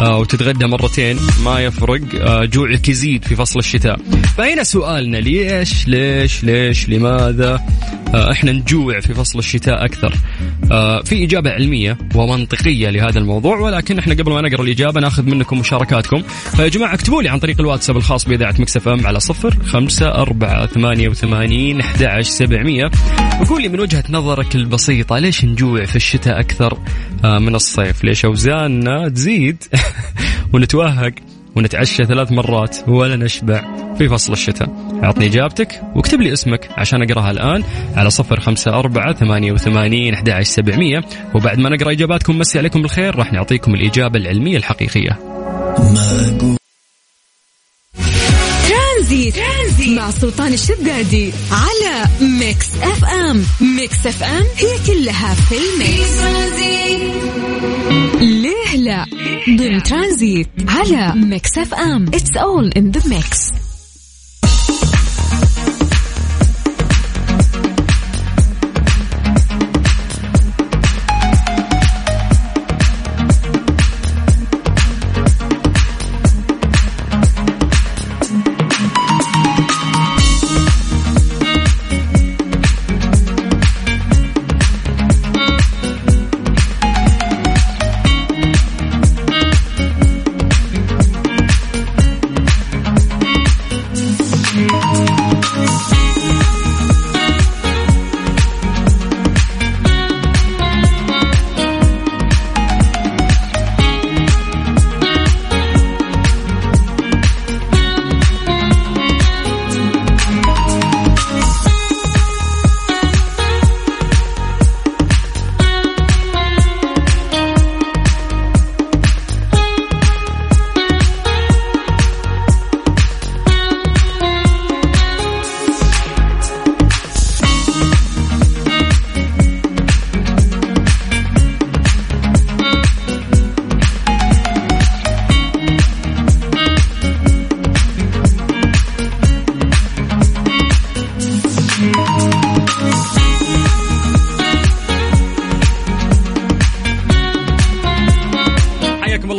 آه 0.00 0.18
وتتغدى 0.34 0.66
مرتين 0.66 1.18
ما 1.44 1.60
يفرق. 1.60 2.00
آه 2.20 2.44
جوعك 2.44 2.88
يزيد 2.88 3.24
في 3.24 3.36
فصل 3.36 3.58
الشتاء. 3.58 4.00
فهنا 4.36 4.62
سؤالنا؟ 4.62 5.16
ليش 5.16 5.88
ليش 5.88 6.44
ليش 6.44 6.88
لماذا؟ 6.88 7.60
إحنا 8.14 8.52
نجوع 8.52 9.00
في 9.00 9.14
فصل 9.14 9.38
الشتاء 9.38 9.84
أكثر. 9.84 10.14
آه 10.72 11.02
في 11.02 11.24
إجابة 11.24 11.50
علمية 11.50 11.98
ومنطقية 12.14 12.90
لهذا 12.90 13.18
الموضوع 13.18 13.58
ولكن 13.58 13.98
إحنا 13.98 14.14
قبل 14.14 14.32
ما 14.32 14.40
نقرأ 14.40 14.62
الإجابة 14.62 15.00
ناخذ 15.00 15.22
منكم 15.22 15.58
مشاركاتكم. 15.58 16.22
فيا 16.56 16.68
جماعة 16.68 16.94
اكتبوا 16.94 17.22
لي 17.22 17.28
عن 17.28 17.38
طريق 17.38 17.60
الواتساب 17.60 17.96
الخاص 17.96 18.28
بإذاعة 18.28 18.54
مكسف 18.58 18.88
إم 18.88 19.06
على 19.06 19.20
صفر 19.20 19.56
خمسة 19.64 20.08
أربعة 20.08 20.66
ثمانية 20.66 21.08
وثمانين 21.08 21.80
أحد 21.80 22.02
عشر 22.02 22.30
سبعمية. 22.30 22.90
وقول 23.40 23.62
لي 23.62 23.68
من 23.68 23.80
وجهة 23.80 24.04
نظرك 24.10 24.54
البسيطة 24.54 25.18
ليش 25.18 25.44
نجوع 25.44 25.84
في 25.84 25.96
الشتاء 25.96 26.40
أكثر؟ 26.40 26.78
آه، 27.24 27.38
من 27.38 27.54
الصيف. 27.54 28.04
ليش 28.04 28.24
أوزاننا 28.24 29.08
تزيد 29.08 29.64
ونتوهق 30.52 31.12
ونتعشى 31.56 32.04
ثلاث 32.04 32.32
مرات 32.32 32.76
ولا 32.88 33.16
نشبع 33.16 33.64
في 33.98 34.08
فصل 34.08 34.32
الشتاء؟ 34.32 34.89
أعطني 35.04 35.26
إجابتك 35.26 35.82
واكتب 35.94 36.20
لي 36.20 36.32
اسمك 36.32 36.68
عشان 36.78 37.02
أقراها 37.02 37.30
الآن 37.30 37.64
على 37.96 38.10
صفر 38.10 38.40
خمسة 38.40 38.70
أربعة 38.70 39.12
ثمانية 39.12 39.52
وثمانين 39.52 40.14
أحد 40.14 40.42
سبعمية. 40.42 41.00
وبعد 41.34 41.58
ما 41.58 41.68
نقرأ 41.68 41.92
إجاباتكم 41.92 42.38
مسي 42.38 42.58
عليكم 42.58 42.82
بالخير 42.82 43.16
راح 43.16 43.32
نعطيكم 43.32 43.74
الإجابة 43.74 44.18
العلمية 44.18 44.56
الحقيقية. 44.56 45.18
ترانزيت. 48.68 49.36
ترانزيت 49.36 49.98
مع 49.98 50.10
سلطان 50.10 50.52
الشدادي 50.52 51.32
على 51.50 52.06
Mix 52.20 52.68
FM. 52.82 53.44
Mix 53.76 54.06
FM 54.06 54.44
هي 54.56 54.86
كلها 54.86 55.34
في 55.34 55.54
ال 55.54 55.67
mix. 55.67 56.20
ليه 58.20 58.76
لا؟ 58.76 59.06
ضمن 59.48 59.82
ترانزيت 59.82 60.48
على 60.68 61.12
Mix 61.16 61.58
FM. 61.58 62.06
It's 62.06 62.36
all 62.36 62.72
in 62.76 62.90
the 62.90 63.08
mix 63.08 63.50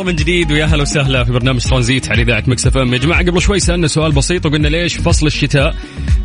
الله 0.02 0.12
من 0.12 0.16
جديد 0.16 0.52
ويا 0.52 0.64
هلا 0.64 0.82
وسهلا 0.82 1.24
في 1.24 1.32
برنامج 1.32 1.60
ترانزيت 1.60 2.10
على 2.10 2.22
إذاعة 2.22 2.44
Mix 2.46 2.66
FM. 2.66 2.94
يا 2.94 2.98
جماعة 2.98 3.22
قبل 3.26 3.42
شوي 3.42 3.60
سألنا 3.60 3.86
سؤال 3.86 4.12
بسيط 4.12 4.46
وقلنا 4.46 4.68
ليش 4.68 4.96
فصل 4.96 5.26
الشتاء؟ 5.26 5.74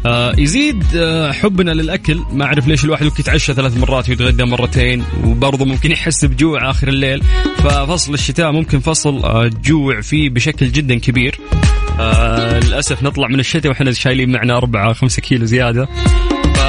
آه 0.06 0.34
يزيد 0.38 0.84
آه 0.96 1.32
حبنا 1.32 1.72
للأكل. 1.72 2.20
ما 2.32 2.46
أعرف 2.46 2.68
ليش 2.68 2.86
الواحد 2.86 3.04
ممكن 3.04 3.20
يتعشى 3.20 3.54
ثلاث 3.54 3.78
مرات 3.78 4.10
ويتغدى 4.10 4.44
مرتين 4.44 5.04
وبرضه 5.24 5.66
ممكن 5.66 5.92
يحس 5.92 6.26
بجوع 6.26 6.70
آخر 6.70 6.88
الليل. 6.88 7.24
ففصل 7.58 8.14
الشتاء 8.14 8.52
ممكن 8.52 8.80
فصل 8.80 9.24
آه 9.24 9.50
جوع 9.64 10.02
فيه 10.02 10.30
بشكل 10.30 10.72
جدا 10.72 11.00
كبير. 11.00 11.40
آه 12.00 12.60
للأسف 12.60 13.04
نطلع 13.04 13.28
من 13.28 13.40
الشتاء 13.40 13.72
وإحنا 13.72 13.92
شايلين 13.92 14.32
معنا 14.32 14.58
أربعة 14.58 14.94
خمسة 14.94 15.22
كيلو 15.22 15.46
زيادة. 15.46 15.88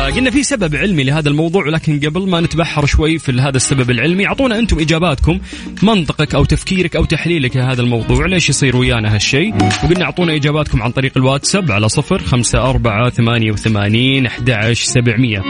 فقلنا 0.09 0.31
في 0.31 0.43
سبب 0.43 0.77
علمي 0.77 1.05
لهذا 1.05 1.29
الموضوع 1.29 1.67
ولكن 1.67 2.01
قبل 2.01 2.29
ما 2.29 2.41
نتبحر 2.41 2.87
شوي 2.87 3.19
في 3.19 3.33
هذا 3.33 3.57
السبب 3.57 3.91
العلمي 3.91 4.27
أعطونا 4.27 4.59
أنتم 4.59 4.79
إجاباتكم 4.79 5.41
منطقك 5.83 6.35
أو 6.35 6.45
تفكيرك 6.45 6.97
أو 6.97 7.05
تحليلك 7.05 7.57
لهذا 7.57 7.83
الموضوع 7.83 8.27
ليش 8.27 8.49
يصير 8.49 8.77
ويانا 8.77 9.15
هالشيء 9.15 9.55
وقلنا 9.85 10.05
أعطونا 10.05 10.35
إجاباتكم 10.35 10.83
عن 10.83 10.91
طريق 10.91 11.13
الواتساب 11.17 11.73
على 11.73 11.89
صفر 11.89 12.19
خمسة 12.19 12.71
أربعة 12.71 13.11
ثمانية 13.11 13.53
وثمانين 13.53 14.27
أحد 14.27 14.73
سبعمية. 14.73 15.43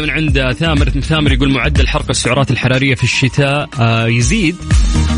من 0.00 0.10
عند 0.10 0.52
ثامر 0.52 0.90
ثامر 0.90 1.32
يقول 1.32 1.52
معدل 1.52 1.88
حرق 1.88 2.06
السعرات 2.10 2.50
الحرارية 2.50 2.94
في 2.94 3.04
الشتاء 3.04 3.68
آه، 3.80 4.06
يزيد. 4.06 4.56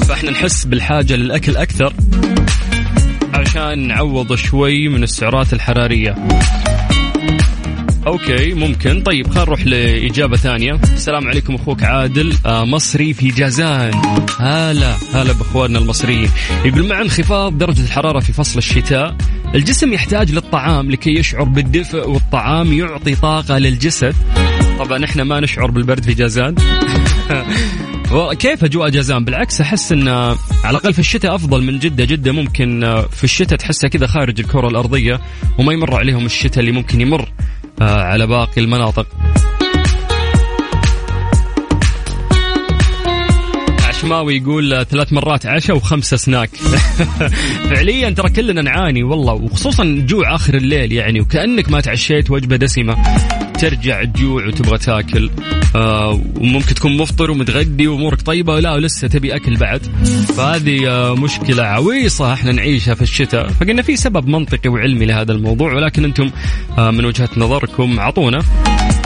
فإحنا 0.08 0.30
نحس 0.30 0.64
بالحاجة 0.64 1.16
للأكل 1.16 1.56
أكثر 1.56 1.92
عشان 3.34 3.88
نعوض 3.88 4.34
شوي 4.34 4.88
من 4.88 5.02
السعرات 5.02 5.52
الحرارية. 5.52 6.14
أوكي 8.06 8.54
ممكن. 8.54 9.02
طيب 9.02 9.26
خلينا 9.26 9.44
نروح 9.44 9.66
لإجابة 9.66 10.36
ثانية. 10.36 10.72
السلام 10.72 11.28
عليكم 11.28 11.54
أخوك 11.54 11.82
عادل 11.82 12.34
آه 12.46 12.64
مصري 12.64 13.12
في 13.12 13.28
جازان. 13.28 13.90
هلا 14.38 14.96
هلا 15.14 15.32
بأخواننا 15.32 15.78
المصريين. 15.78 16.30
يقول 16.64 16.86
مع 16.88 17.00
انخفاض 17.02 17.58
درجة 17.58 17.80
الحرارة 17.80 18.20
في 18.20 18.32
فصل 18.32 18.58
الشتاء. 18.58 19.16
الجسم 19.54 19.92
يحتاج 19.92 20.32
للطعام 20.32 20.90
لكي 20.90 21.10
يشعر 21.10 21.44
بالدفء 21.44 22.08
والطعام 22.08 22.72
يعطي 22.72 23.14
طاقة 23.14 23.58
للجسد. 23.58 24.14
طبعا 24.78 25.04
إحنا 25.04 25.24
ما 25.24 25.40
نشعر 25.40 25.70
بالبرد 25.70 26.04
في 26.04 26.14
جازان. 26.14 26.54
كيف 28.38 28.64
أجواء 28.64 28.88
جازان؟ 28.88 29.24
بالعكس 29.24 29.60
أحس 29.60 29.92
إن 29.92 30.08
على 30.08 30.36
الأقل 30.70 30.92
في 30.92 30.98
الشتاء 30.98 31.34
أفضل 31.34 31.62
من 31.62 31.78
جدة. 31.78 32.04
جدة 32.04 32.32
ممكن 32.32 33.04
في 33.10 33.24
الشتاء 33.24 33.58
تحسها 33.58 33.88
كذا 33.88 34.06
خارج 34.06 34.40
الكرة 34.40 34.68
الأرضية 34.68 35.20
وما 35.58 35.72
يمر 35.72 35.94
عليهم 35.96 36.26
الشتاء 36.26 36.60
اللي 36.60 36.72
ممكن 36.72 37.00
يمر 37.00 37.28
آه، 37.82 38.02
على 38.02 38.26
باقي 38.26 38.60
المناطق. 38.60 39.06
عشماوي 44.00 44.36
يقول 44.36 44.86
ثلاث 44.86 45.12
مرات 45.12 45.46
عشاء 45.46 45.76
وخمسة 45.76 46.16
سناك. 46.16 46.50
فعليا 47.70 48.10
ترى 48.10 48.30
كلنا 48.30 48.62
نعاني 48.62 49.02
والله 49.02 49.32
وخصوصا 49.32 50.04
جوع 50.08 50.34
آخر 50.34 50.54
الليل 50.54 50.92
يعني 50.92 51.20
وكأنك 51.20 51.70
ما 51.70 51.80
تعشيت 51.80 52.30
وجبة 52.30 52.56
دسمة. 52.56 52.96
ترجع 53.58 54.04
تجوع 54.04 54.46
وتبغى 54.46 54.78
تاكل 54.78 55.30
آه 55.76 56.20
وممكن 56.36 56.74
تكون 56.74 56.96
مفطر 56.96 57.30
ومتغدي 57.30 57.88
وأمورك 57.88 58.22
طيبة 58.22 58.60
لا 58.60 58.74
ولسه 58.74 59.08
تبي 59.08 59.36
أكل 59.36 59.56
بعد. 59.56 59.82
فهذه 60.36 60.88
آه 60.88 61.14
مشكلة 61.14 61.62
عويصة 61.62 62.32
إحنا 62.32 62.52
نعيشها 62.52 62.94
في 62.94 63.02
الشتاء. 63.02 63.48
فقلنا 63.48 63.82
في 63.82 63.96
سبب 63.96 64.28
منطقي 64.28 64.70
وعلمي 64.70 65.06
لهذا 65.06 65.32
الموضوع 65.32 65.74
ولكن 65.74 66.04
أنتم 66.04 66.30
آه 66.78 66.90
من 66.90 67.04
وجهة 67.04 67.30
نظركم 67.36 67.98
اعطونا 67.98 68.42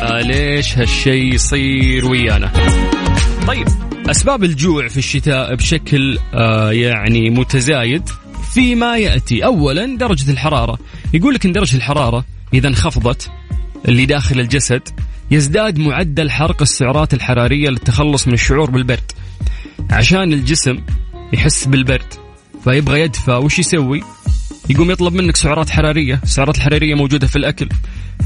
آه 0.03 0.21
ليش 0.21 0.79
هالشيء 0.79 1.35
يصير 1.35 2.07
ويانا. 2.07 2.53
طيب. 3.47 3.67
أسباب 4.11 4.45
الجوع 4.45 4.89
في 4.89 4.97
الشتاء 4.97 5.55
بشكل 5.55 6.19
آه 6.35 6.73
يعني 6.73 7.31
متزايد 7.31 8.09
فيما 8.55 8.97
يأتي. 8.97 9.45
اولا 9.45 9.97
درجة 9.97 10.31
الحرارة. 10.31 10.79
يقول 11.15 11.35
لك 11.35 11.47
إن 11.47 11.53
درجة 11.53 11.77
الحرارة 11.77 12.25
إذا 12.55 12.69
انخفضت 12.69 13.31
اللي 13.89 14.07
داخل 14.07 14.41
الجسد 14.41 14.83
يزداد 15.31 15.79
معدل 15.79 16.31
حرق 16.31 16.63
السعرات 16.63 17.15
الحرارية 17.15 17.69
للتخلص 17.69 18.29
من 18.29 18.35
الشعور 18.35 18.71
بالبرد 18.71 19.13
عشان 19.91 20.33
الجسم 20.33 20.79
يحس 21.33 21.67
بالبرد. 21.67 22.24
فيبغى 22.65 23.01
يدفى. 23.01 23.33
وش 23.33 23.59
يسوي؟ 23.59 24.03
يقوم 24.71 24.91
يطلب 24.91 25.15
منك 25.15 25.37
سعرات 25.37 25.71
حرارية. 25.71 26.21
السعرات 26.23 26.57
الحرارية 26.57 26.95
موجودة 26.95 27.27
في 27.27 27.37
الأكل. 27.37 27.69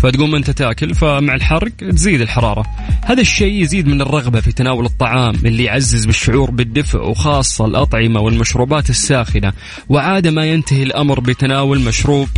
فتقوم 0.02 0.34
أنت 0.34 0.50
تاكل 0.50 0.94
فمع 0.94 1.34
الحرق 1.34 1.72
تزيد 1.76 2.20
الحرارة. 2.20 2.64
هذا 3.04 3.20
الشيء 3.20 3.62
يزيد 3.62 3.86
من 3.86 4.00
الرغبة 4.00 4.40
في 4.40 4.52
تناول 4.52 4.84
الطعام 4.84 5.34
اللي 5.34 5.64
يعزز 5.64 6.06
بالشعور 6.06 6.50
بالدفء 6.50 6.98
وخاصة 6.98 7.66
الأطعمة 7.66 8.20
والمشروبات 8.20 8.90
الساخنة. 8.90 9.52
وعاده 9.88 10.30
ما 10.30 10.44
ينتهي 10.44 10.82
الأمر 10.82 11.20
بتناول 11.20 11.80
مشروب 11.80 12.28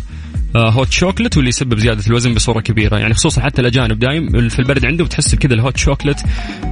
هوت 0.56 0.92
شوكلت 0.92 1.36
واللي 1.36 1.48
يسبب 1.48 1.78
زيادة 1.78 2.06
الوزن 2.06 2.34
بصورة 2.34 2.60
كبيرة. 2.60 2.98
يعني 2.98 3.14
خصوصا 3.14 3.40
حتى 3.40 3.60
الأجانب 3.60 3.98
دايم 3.98 4.48
في 4.48 4.58
البرد 4.58 4.84
عندهم 4.84 5.06
تحس 5.06 5.34
كذا 5.34 5.54
الهوت 5.54 5.76
شوكلت 5.76 6.24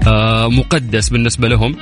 آه، 0.06 0.48
مقدس 0.48 1.08
بالنسبة 1.08 1.48
لهم. 1.48 1.76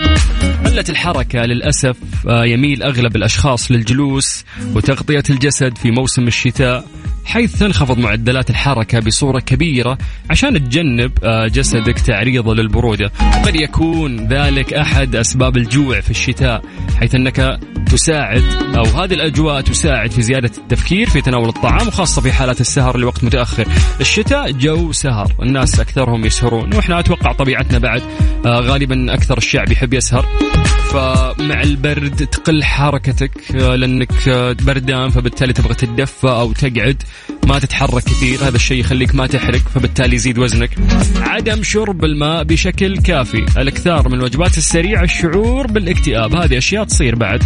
قلة 0.65 0.85
الحركة 0.89 1.39
للأسف 1.39 1.97
آه، 2.29 2.45
يميل 2.45 2.83
أغلب 2.83 3.17
الأشخاص 3.17 3.71
للجلوس 3.71 4.45
وتغطية 4.75 5.23
الجسد 5.31 5.79
في 5.79 5.91
موسم 5.91 6.27
الشتاء. 6.27 6.85
حيث 7.27 7.59
تنخفض 7.59 7.99
معدلات 7.99 8.51
الحركة 8.51 9.01
بصورة 9.01 9.41
كبيرة 9.41 9.99
عشان 10.31 10.69
تجنب 10.69 11.13
آه، 11.25 11.47
جسدك 11.47 11.99
تعريضه 11.99 12.55
للبرودة. 12.55 13.13
وقد 13.21 13.57
يكون 13.57 14.27
ذلك 14.27 14.73
أحد 14.75 15.17
أسباب 15.17 15.57
الجوع 15.57 16.01
في 16.01 16.11
الشتاء 16.11 16.63
حيث 17.01 17.15
أنك 17.15 17.59
تساعد 17.91 18.43
أو 18.77 18.85
هذه 18.85 19.15
الأجواء 19.15 19.61
تساعد 19.61 20.11
في 20.11 20.23
زيادة 20.23 20.51
التفكير 20.59 21.09
في 21.09 21.21
تناول 21.21 21.49
الطعام 21.49 21.89
وخاصة 21.89 22.23
في 22.23 22.33
حالات 22.33 22.61
السهر 22.61 22.97
لوقت 22.97 23.25
متأخر. 23.25 23.67
الشتاء 24.01 24.51
جو 24.51 24.93
سهر 24.93 25.33
الناس 25.43 25.81
أكثرهم 25.81 26.25
يسهرون 26.25 26.75
وإحنا 26.75 27.01
أتوقع 27.01 27.33
طبيعتنا 27.33 27.79
بعد 27.79 28.03
آه، 28.47 28.61
غالبا 28.61 29.15
أكثر 29.15 29.39
الشعب 29.39 29.73
يحب 29.73 29.95
يسهر. 29.95 30.27
فمع 30.97 31.63
البرد 31.63 32.27
تقل 32.27 32.65
حركتك 32.65 33.57
آه، 33.57 33.77
لأنك 33.77 34.13
بردان 34.63 35.11
فبالتالي 35.11 35.53
تبغى 35.53 35.75
تتدفى 35.75 36.29
أو 36.29 36.53
تقعد 36.53 37.03
ما 37.47 37.59
تتحرك 37.59 38.03
كثير 38.03 38.39
هذا 38.39 38.57
الشيء 38.57 38.81
يخليك 38.81 39.15
ما 39.15 39.27
تحرق 39.27 39.61
فبالتالي 39.75 40.17
يزيد 40.17 40.39
وزنك. 40.39 40.71
عدم 41.21 41.63
شرب 41.63 42.05
الماء 42.05 42.45
بشكل 42.45 42.97
كافي 42.97 43.47
الأكثار 43.59 44.09
من 44.09 44.15
الوجبات 44.15 44.59
السريعة 44.59 45.03
الشعور 45.03 45.67
بالاكتئاب 45.67 46.35
هذه 46.35 46.59
أشياء 46.59 46.85
تصير 46.85 47.15
بعد. 47.15 47.43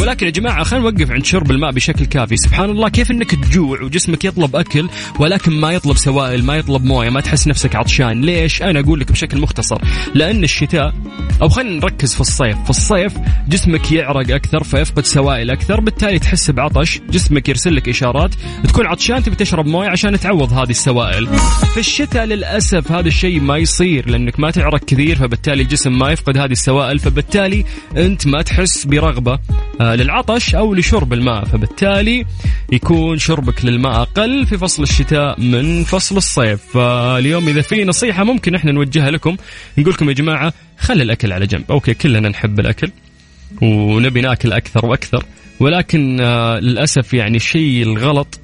ولكن 0.00 0.26
يا 0.26 0.30
جماعة 0.30 0.62
خلينا 0.62 0.90
نوقف 0.90 1.10
عند 1.10 1.24
شرب 1.24 1.50
الماء 1.50 1.70
بشكل 1.70 2.04
كافي. 2.04 2.36
سبحان 2.36 2.70
الله 2.70 2.88
كيف 2.88 3.10
إنك 3.10 3.34
تجوع 3.34 3.82
وجسمك 3.82 4.24
يطلب 4.24 4.56
أكل 4.56 4.88
ولكن 5.20 5.52
ما 5.52 5.72
يطلب 5.72 5.96
سوائل 5.96 6.44
ما 6.44 6.56
يطلب 6.56 6.84
موية 6.84 7.10
ما 7.10 7.20
تحس 7.20 7.48
نفسك 7.48 7.76
عطشان؟ 7.76 8.20
ليش؟ 8.20 8.62
أنا 8.62 8.80
أقول 8.80 9.00
لك 9.00 9.12
بشكل 9.12 9.40
مختصر. 9.40 9.78
لأن 10.14 10.44
الشتاء 10.44 10.94
أو 11.42 11.48
خلينا 11.48 11.76
نركز 11.76 12.14
في 12.14 12.20
الصيف 12.20 12.56
في 12.64 12.70
الصيف 12.70 12.93
جسمك 13.48 13.92
يعرق 13.92 14.34
أكثر 14.34 14.64
فيفقد 14.64 15.04
سوائل 15.04 15.50
أكثر 15.50 15.80
بالتالي 15.80 16.18
تحس 16.18 16.50
بعطش 16.50 17.00
جسمك 17.10 17.48
يرسل 17.48 17.76
لك 17.76 17.88
إشارات 17.88 18.34
تكون 18.64 18.86
عطشان 18.86 19.22
تبي 19.22 19.36
تشرب 19.36 19.66
موية 19.66 19.88
عشان 19.88 20.20
تعوض 20.20 20.52
هذه 20.52 20.70
السوائل. 20.70 21.26
في 21.74 21.80
الشتاء 21.80 22.24
للأسف 22.24 22.92
هذا 22.92 23.08
الشيء 23.08 23.40
ما 23.40 23.56
يصير 23.56 24.10
لأنك 24.10 24.40
ما 24.40 24.50
تعرق 24.50 24.84
كثير 24.84 25.16
فبالتالي 25.16 25.62
الجسم 25.62 25.98
ما 25.98 26.12
يفقد 26.12 26.38
هذه 26.38 26.52
السوائل 26.52 26.98
فبالتالي 26.98 27.64
أنت 27.96 28.26
ما 28.26 28.42
تحس 28.42 28.84
برغبة 28.86 29.38
آه، 29.80 29.94
للعطش 29.94 30.54
أو 30.54 30.74
لشرب 30.74 31.12
الماء 31.12 31.44
فبالتالي 31.44 32.24
يكون 32.72 33.18
شربك 33.18 33.64
للماء 33.64 34.02
أقل 34.02 34.46
في 34.46 34.58
فصل 34.58 34.82
الشتاء 34.82 35.40
من 35.40 35.84
فصل 35.84 36.16
الصيف. 36.16 36.60
فاليوم 36.74 37.48
إذا 37.48 37.62
في 37.62 37.84
نصيحة 37.84 38.24
ممكن 38.24 38.54
إحنا 38.54 38.72
نوجهها 38.72 39.10
لكم 39.10 39.36
نقول 39.78 39.92
لكم 39.92 40.08
يا 40.08 40.14
جماعة 40.14 40.52
خلي 40.78 41.02
الأكل 41.02 41.32
على 41.32 41.46
جنب. 41.46 41.64
أوكي 41.70 41.94
كلنا 41.94 42.28
نحب 42.28 42.60
الأكل 42.60 42.90
ونبي 43.62 44.20
نأكل 44.20 44.52
أكثر 44.52 44.86
وأكثر 44.86 45.24
ولكن 45.60 46.20
آه، 46.20 46.58
للأسف 46.58 47.14
يعني 47.14 47.36
الشيء 47.36 47.82
الغلط 47.82 48.40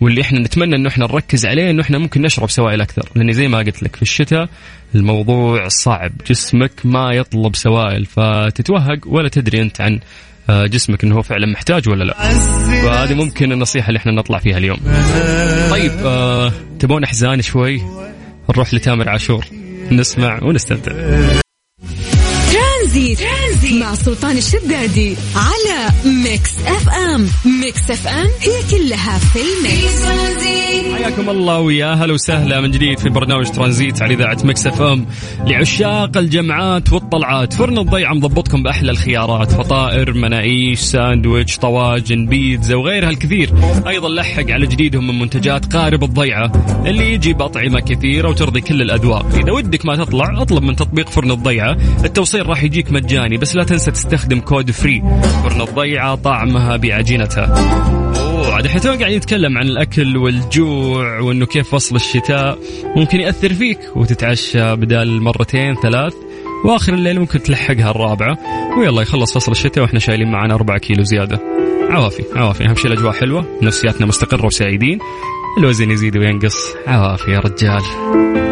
واللي 0.00 0.20
إحنا 0.20 0.40
نتمنى 0.40 0.76
إنه 0.76 0.88
إحنا 0.88 1.06
نركز 1.06 1.46
عليه 1.46 1.70
إنه 1.70 1.82
إحنا 1.82 1.98
ممكن 1.98 2.22
نشرب 2.22 2.50
سوائل 2.50 2.80
أكثر. 2.80 3.08
لأن 3.14 3.32
زي 3.32 3.48
ما 3.48 3.58
قلت 3.58 3.82
لك 3.82 3.96
في 3.96 4.02
الشتاء 4.02 4.48
الموضوع 4.94 5.68
صعب. 5.68 6.12
جسمك 6.30 6.72
ما 6.84 7.12
يطلب 7.12 7.56
سوائل 7.56 8.06
فتتوهق 8.06 8.98
ولا 9.06 9.28
تدري 9.28 9.62
أنت 9.62 9.80
عن 9.80 10.00
آه، 10.50 10.66
جسمك 10.66 11.04
إنه 11.04 11.14
هو 11.14 11.22
فعلا 11.22 11.46
محتاج 11.46 11.88
ولا 11.88 12.04
لا. 12.04 12.14
فهذه 12.84 13.14
ممكن 13.14 13.52
النصيحة 13.52 13.88
اللي 13.88 13.98
إحنا 13.98 14.12
نطلع 14.12 14.38
فيها 14.38 14.58
اليوم. 14.58 14.78
طيب 15.70 15.92
آه 16.04 16.52
تبون 16.78 17.04
أحزان 17.04 17.42
شوي؟ 17.42 17.82
نروح 18.50 18.74
لتامر 18.74 19.08
عاشور. 19.08 19.44
نسمع 19.90 20.38
ونستمتع. 20.42 20.92
ترانزيت, 22.94 23.20
مع 23.72 23.94
سلطان 23.94 24.36
الشدادي 24.36 25.16
على 25.36 25.90
Mix 26.04 26.50
FM 26.66 27.28
Mix 27.60 27.90
FM 27.90 28.26
هي 28.40 28.78
كلها 28.78 29.18
في 29.18 29.38
ال 29.38 29.51
mix. 29.51 30.04
حياكم 30.94 31.30
الله 31.30 31.60
ويا 31.60 31.92
أهلا 31.92 32.12
وسهلا 32.12 32.60
من 32.60 32.70
جديد 32.70 32.98
في 32.98 33.08
برنامج 33.08 33.50
ترانزيت 33.50 34.02
على 34.02 34.14
إذاعة 34.14 34.38
Mix 34.44 34.66
FM 34.66 35.06
لعشاق 35.46 36.16
الجمعات 36.16 36.92
والطلعات. 36.92 37.52
فرن 37.52 37.78
الضيعة 37.78 38.14
مضبطكم 38.14 38.62
بأحلى 38.62 38.90
الخيارات. 38.90 39.52
فطائر 39.52 40.12
مناقيش 40.12 40.78
ساندويتش 40.78 41.58
طواجن 41.58 42.26
بيتزا 42.26 42.74
وغيرها 42.74 43.10
الكثير. 43.10 43.52
أيضا 43.86 44.08
لحق 44.08 44.50
على 44.50 44.66
جديدهم 44.66 45.06
من 45.06 45.18
منتجات 45.18 45.72
قارب 45.72 46.04
الضيعة 46.04 46.52
اللي 46.86 47.14
يجي 47.14 47.32
باطعمه 47.32 47.80
كثيرة 47.80 48.28
وترضي 48.28 48.60
كل 48.60 48.82
الأذواق. 48.82 49.34
إذا 49.34 49.52
ودك 49.52 49.86
ما 49.86 49.96
تطلع 49.96 50.42
أطلب 50.42 50.62
من 50.62 50.76
تطبيق 50.76 51.08
فرن 51.08 51.30
الضيعة. 51.30 51.76
التوصيل 52.04 52.46
راح 52.46 52.62
يجيك 52.62 52.92
مجاني 52.92 53.36
بس 53.36 53.56
لا 53.56 53.64
تنسى 53.64 53.90
تستخدم 53.90 54.40
code 54.40 54.70
free 54.70 55.02
فرن 55.42 55.60
الضيعة 55.60 56.14
طعمها 56.14 56.76
بعجينتها 56.76 57.03
أوه 58.18 58.54
عاد 58.54 58.66
إحنا 58.66 58.80
تونا 58.80 58.98
قاعدين 58.98 59.16
نتكلم 59.16 59.58
عن 59.58 59.66
الأكل 59.66 60.16
والجوع 60.16 61.20
وإنه 61.20 61.46
كيف 61.46 61.68
فصل 61.74 61.96
الشتاء. 61.96 62.58
ممكن 62.96 63.20
يأثر 63.20 63.54
فيك 63.54 63.78
وتتعشى 63.96 64.76
بدال 64.76 65.22
مرتين 65.22 65.74
ثلاث 65.74 66.14
وآخر 66.64 66.94
الليل 66.94 67.20
ممكن 67.20 67.42
تلحقها 67.42 67.90
الرابعة. 67.90 68.38
ويلا 68.78 69.02
يخلص 69.02 69.34
فصل 69.34 69.52
الشتاء 69.52 69.84
وإحنا 69.84 69.98
شايلين 69.98 70.32
معنا 70.32 70.54
أربعة 70.54 70.78
كيلو 70.78 71.02
زيادة. 71.02 71.40
عوافي 71.90 72.24
عوافي. 72.36 72.64
أهم 72.64 72.74
شيء 72.74 72.86
الأجواء 72.86 73.12
حلوة 73.12 73.46
نفسياتنا 73.62 74.06
مستقرة 74.06 74.46
وسعيدين. 74.46 74.98
الوزن 75.58 75.90
يزيد 75.90 76.16
وينقص. 76.16 76.56
عوافي 76.86 77.30
يا 77.30 77.38
رجال. 77.38 78.43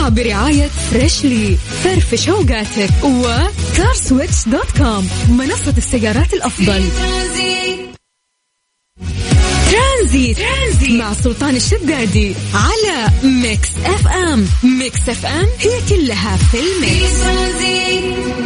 الساعة 0.00 0.14
برعاية 0.14 0.66
Freshly 0.66 1.56
فرفش 1.56 2.28
اوقاتك 2.28 3.04
و 3.04 3.18
CarSwitch 3.18 4.48
dot 4.48 4.70
com 4.78 5.08
منصة 5.28 5.74
السيارات 5.76 6.34
الأفضل. 6.34 6.82
Transit, 10.10 10.38
Transit 10.38 11.00
مع 11.00 11.12
سلطان 11.12 11.56
الشدادي 11.56 12.34
على 12.54 13.08
Mix 13.42 13.70
FM 13.84 14.44
Mix 14.78 15.08
FM 15.08 15.46
هي 15.58 15.80
كلها 15.88 16.36
في 16.36 16.56
ال 16.58 16.74
mix 16.74 17.20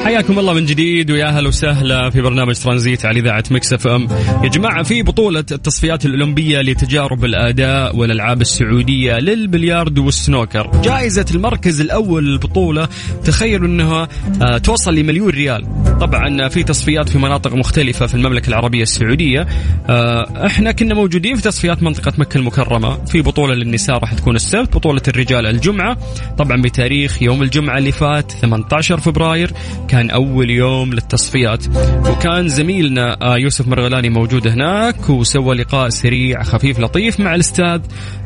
حياكم 0.04 0.38
الله 0.38 0.52
من 0.52 0.66
جديد 0.66 1.10
ويا 1.10 1.26
أهلا 1.26 1.48
وسهلا 1.48 2.10
في 2.10 2.20
برنامج 2.20 2.54
ترانزيت 2.54 3.04
على 3.06 3.20
إذاعة 3.20 3.44
Mix 3.50 3.72
FM. 3.72 4.08
يا 4.42 4.48
جماعة 4.48 4.82
في 4.82 5.02
بطولة 5.02 5.44
التصفيات 5.52 6.06
الأولمبية 6.06 6.60
لتجارب 6.60 7.24
الأداء 7.24 7.96
والألعاب 7.96 8.40
السعودية 8.40 9.18
للبلياردو 9.18 10.04
والسنوكر. 10.04 10.70
جائزة 10.84 11.26
المركز 11.34 11.80
الأول 11.80 12.24
للبطولة 12.26 12.88
تخيلوا 13.24 13.68
إنها 13.68 14.08
آه، 14.42 14.58
توصل 14.58 14.94
لمليون 14.94 15.28
ريال. 15.28 15.66
طبعا 16.00 16.48
في 16.48 16.62
تصفيات 16.62 17.08
في 17.08 17.18
مناطق 17.18 17.54
مختلفة 17.54 18.06
في 18.06 18.14
المملكة 18.14 18.48
العربية 18.48 18.82
السعودية. 18.82 19.46
آه، 19.88 20.46
إحنا 20.46 20.72
كنا 20.72 20.94
موجودين 20.94 21.36
في 21.36 21.42
تصفيات 21.54 21.82
منطقة 21.82 22.12
مكة 22.18 22.38
المكرمة، 22.38 23.04
في 23.04 23.22
بطولة 23.22 23.54
للنساء 23.54 23.98
راح 23.98 24.12
تكون 24.14 24.36
السبت، 24.36 24.76
بطولة 24.76 25.02
الرجال 25.08 25.46
الجمعة، 25.46 25.96
طبعا 26.38 26.62
بتاريخ 26.62 27.22
يوم 27.22 27.42
الجمعة 27.42 27.78
اللي 27.78 27.92
فات 27.92 28.32
18 28.32 29.00
فبراير 29.00 29.52
كان 29.88 30.10
أول 30.10 30.50
يوم 30.50 30.92
للتصفيات. 30.92 31.64
وكان 32.10 32.48
زميلنا 32.48 33.16
آه، 33.22 33.36
يوسف 33.36 33.68
مرغلاني 33.68 34.08
موجود 34.08 34.48
هناك 34.48 35.10
وسوى 35.10 35.54
لقاء 35.54 35.88
سريع 35.88 36.42
خفيف 36.42 36.80
لطيف 36.80 37.20
مع 37.20 37.34
الأستاذ 37.34 37.80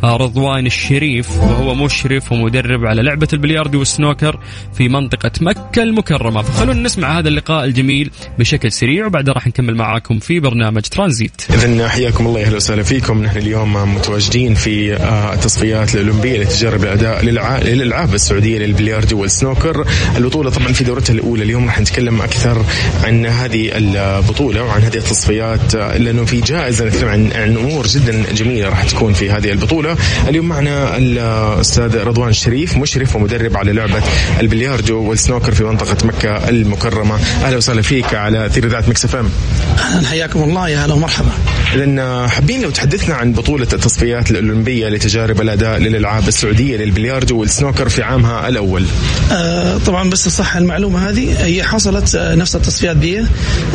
آه، 0.05 0.17
رضوان 0.17 0.67
الشريف. 0.67 1.37
وهو 1.37 1.75
مشرف 1.75 2.33
ومدرب 2.33 2.87
على 2.87 3.03
لعبة 3.03 3.29
البلياردو 3.33 3.79
والسنوكر 3.79 4.41
في 4.75 4.89
منطقة 4.89 5.33
مكة 5.41 5.83
المكرمة. 5.83 6.43
فخلونا 6.43 6.83
نسمع 6.83 7.19
هذا 7.19 7.29
اللقاء 7.29 7.65
الجميل 7.65 8.11
بشكل 8.39 8.73
سريع 8.73 9.07
وبعدها 9.07 9.35
راح 9.35 9.47
نكمل 9.47 9.75
معاكم 9.75 10.19
في 10.19 10.41
برنامج 10.41 10.83
ترانزيت. 10.83 11.43
اذا 11.51 11.89
حياكم 11.89 12.27
الله 12.27 12.43
أهلا 12.43 12.57
وسهلا 12.57 12.83
فيكم. 12.83 13.18
نحن 13.23 13.39
اليوم 13.39 13.95
متواجدين 13.95 14.55
في 14.55 14.97
آه، 14.97 15.35
التصفيات 15.35 15.95
الأولمبية 15.95 16.41
لتجارب 16.41 16.85
الأداء 16.85 17.25
للألعاب 17.25 18.15
السعودية 18.15 18.59
للبلياردو 18.59 19.21
والسنوكر. 19.21 19.87
البطولة 20.17 20.51
طبعا 20.51 20.73
في 20.73 20.85
دورتها 20.85 21.15
الأولى. 21.15 21.43
اليوم 21.43 21.67
راح 21.67 21.81
نتكلم 21.81 22.23
أكثر 22.23 22.65
عن 23.05 23.27
هذه 23.27 23.71
البطولة 23.75 24.63
وعن 24.63 24.83
هذه 24.83 24.97
التصفيات 24.97 25.75
آه، 25.75 25.97
لأنه 25.97 26.25
في 26.25 26.41
جائزة 26.41 26.85
نتكلم 26.85 27.09
عن 27.09 27.33
عن 27.33 27.57
أمور 27.57 27.87
جدا 27.87 28.33
جميلة 28.33 28.69
راح 28.69 28.85
تكون 28.85 29.13
في 29.13 29.31
هذه 29.31 29.51
البطولة. 29.51 29.97
اليوم 30.29 30.49
معنا 30.49 30.97
الأستاذ 30.97 31.97
رضوان 32.05 32.29
الشريف 32.29 32.77
مشرف 32.77 33.17
ومدرب 33.17 33.57
على 33.57 33.73
لعبة 33.73 34.03
البلياردو 34.41 35.03
والسنوكر 35.03 35.55
في 35.55 35.65
منطقة 35.65 36.07
مكة 36.07 36.49
المكرمة. 36.49 37.19
أهلا 37.45 37.57
وسهلا 37.57 37.83
فيك 37.83 38.15
على 38.15 38.47
اثير 38.47 38.67
إذاعة 38.67 38.85
Mix 38.89 39.05
FM. 39.05 39.31
أهلا 39.79 40.09
حياكم 40.09 40.43
الله 40.43 40.69
يا 40.69 40.79
هلا 40.85 40.95
ومرحبا. 40.95 41.31
اذا 41.75 42.29
حابين 42.29 42.63
لو 42.63 42.71
تحدثنا 42.71 43.15
عن 43.15 43.33
بطولة 43.33 43.67
التصفيات 43.73 44.31
الأولمبية 44.31 44.89
لتجارب 44.89 45.41
الأداء 45.41 45.79
للألعاب 45.79 46.29
السعودية 46.29 46.77
للبلياردو 46.77 47.41
والسنوكر 47.41 47.89
في 47.89 48.03
عامها 48.03 48.49
الأول. 48.49 48.87
آه 49.33 49.79
طبعا 49.79 50.11
بس 50.11 50.29
صح 50.29 50.57
المعلومة 50.57 51.09
هذه 51.09 51.45
هي 51.45 51.63
حصلت 51.63 52.15
آه، 52.15 52.35
نفس 52.35 52.57
التصفيات 52.57 52.97
دي 52.97 53.21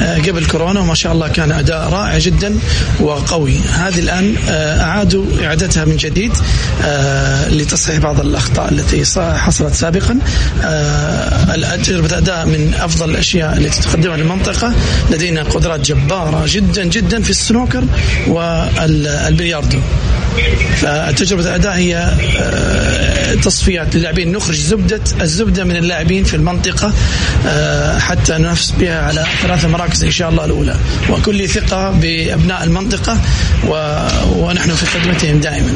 آه 0.02 0.18
قبل 0.18 0.46
كورونا 0.46 0.80
وما 0.80 0.96
شاء 0.96 1.14
الله 1.14 1.28
كان 1.28 1.52
أداء 1.52 1.90
رائع 1.90 2.18
جدا 2.18 2.60
وقوي. 3.00 3.58
هذه 3.74 4.00
الآن 4.00 4.36
آه 4.50 4.82
أعادوا 4.82 5.26
إعادتها 5.44 5.86
من 5.86 5.98
جديد 5.98 6.34
لتصحيح 7.50 7.98
بعض 7.98 8.20
الأخطاء 8.20 8.72
التي 8.72 9.04
حصلت 9.20 9.74
سابقا. 9.74 10.20
تجربه 11.84 12.18
أداء 12.18 12.46
من 12.46 12.74
أفضل 12.80 13.10
الأشياء 13.10 13.58
التي 13.58 13.82
تقدمها 13.82 14.18
للمنطقة 14.18 14.74
لدينا 15.12 15.44
قدرات 15.44 15.80
جبارة 15.80 16.44
جدا 16.48 16.84
جدا 16.84 17.22
في 17.22 17.30
السنوكر 17.30 17.83
والبلياردو. 18.28 19.78
فتجربة 20.76 21.42
الأداء 21.42 21.76
هي 21.76 21.96
آه، 22.38 23.36
تصفيات 23.36 23.96
للاعبين. 23.96 24.32
نخرج 24.32 24.56
زبدة 24.56 25.02
الزبدة 25.22 25.64
من 25.64 25.76
اللاعبين 25.76 26.24
في 26.24 26.34
المنطقة 26.34 26.94
آه، 27.48 28.00
حتى 28.00 28.34
ننافس 28.34 28.72
بها 28.72 29.02
على 29.02 29.26
ثلاث 29.42 29.66
مراكز 29.66 30.04
إن 30.04 30.12
شاء 30.12 30.30
الله 30.30 30.46
الأولى. 30.46 30.76
وكل 31.10 31.50
ثقة 31.50 31.92
بأبناء 31.92 32.64
المنطقة. 32.64 33.18
ونحن 34.38 34.72
في 34.72 34.86
خدمتهم 34.86 35.40
دائما. 35.40 35.74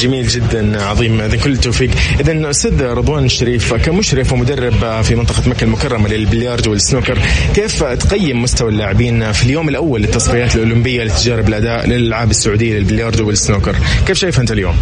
جميل 0.00 0.28
جدا 0.28 0.82
عظيم. 0.82 1.20
اذا 1.20 1.36
كل 1.36 1.52
التوفيق. 1.52 1.90
اذا 2.20 2.50
أستاذ 2.50 2.82
رضوان 2.82 3.24
الشريف 3.24 3.74
كمشرف 3.74 4.32
ومدرب 4.32 5.02
في 5.02 5.14
منطقة 5.14 5.48
مكة 5.48 5.64
المكرمة 5.64 6.08
للبلياردو 6.08 6.70
والسنوكر 6.70 7.18
كيف 7.54 7.84
تقيم 7.84 8.42
مستوى 8.42 8.70
اللاعبين 8.70 9.32
في 9.32 9.44
اليوم 9.44 9.68
الأول 9.68 10.02
للتصفيات 10.02 10.54
الأولمبية 10.54 11.04
لتجارب 11.04 11.43
الأداء 11.48 11.86
للألعاب 11.86 12.30
السعودية 12.30 12.78
للبلياردو 12.78 13.26
والسنوكر. 13.26 13.76
كيف 14.06 14.18
شايف 14.18 14.40
أنت 14.40 14.52
اليوم؟ 14.52 14.76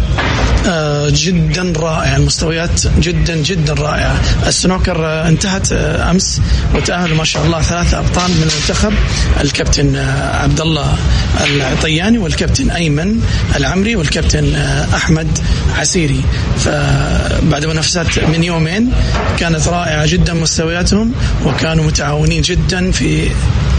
آه، 0.67 1.11
جدا 1.13 1.73
رائع. 1.77 2.15
المستويات 2.15 2.81
جدا 2.99 3.35
جدا 3.35 3.73
رائعة. 3.73 4.21
السنوكر 4.47 5.05
آه، 5.05 5.27
انتهت 5.27 5.71
آه، 5.71 6.11
أمس 6.11 6.41
وتأهلوا 6.75 7.17
ما 7.17 7.23
شاء 7.23 7.45
الله 7.45 7.61
ثلاثة 7.61 7.99
أبطال 7.99 8.31
من 8.31 8.49
المنتخب. 8.51 8.93
الكابتن 9.41 9.95
آه، 9.95 10.43
عبد 10.43 10.61
الله 10.61 10.97
العطياني 11.45 12.17
والكابتن 12.17 12.69
أيمن 12.69 13.21
العمري 13.55 13.95
والكابتن 13.95 14.55
أحمد 14.95 15.39
عسيري. 15.75 16.21
فبعد 16.59 17.65
منافسات 17.65 18.19
من 18.19 18.43
يومين 18.43 18.91
كانت 19.37 19.67
رائعة 19.67 20.05
جدا 20.05 20.33
مستوياتهم 20.33 21.11
وكانوا 21.45 21.85
متعاونين 21.85 22.41
جدا 22.41 22.91
في 22.91 23.31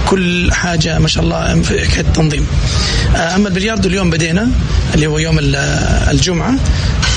كل 0.06 0.52
حاجة 0.52 0.98
ما 0.98 1.08
شاء 1.08 1.24
الله 1.24 1.62
في 1.62 2.00
التنظيم. 2.00 2.46
آه، 3.16 3.34
أما 3.36 3.48
البلياردو 3.48 3.88
اليوم 3.88 4.10
بدينا 4.10 4.48
اللي 4.94 5.06
هو 5.06 5.18
يوم 5.18 5.38
ال- 5.38 5.56
الجمعة. 6.10 6.54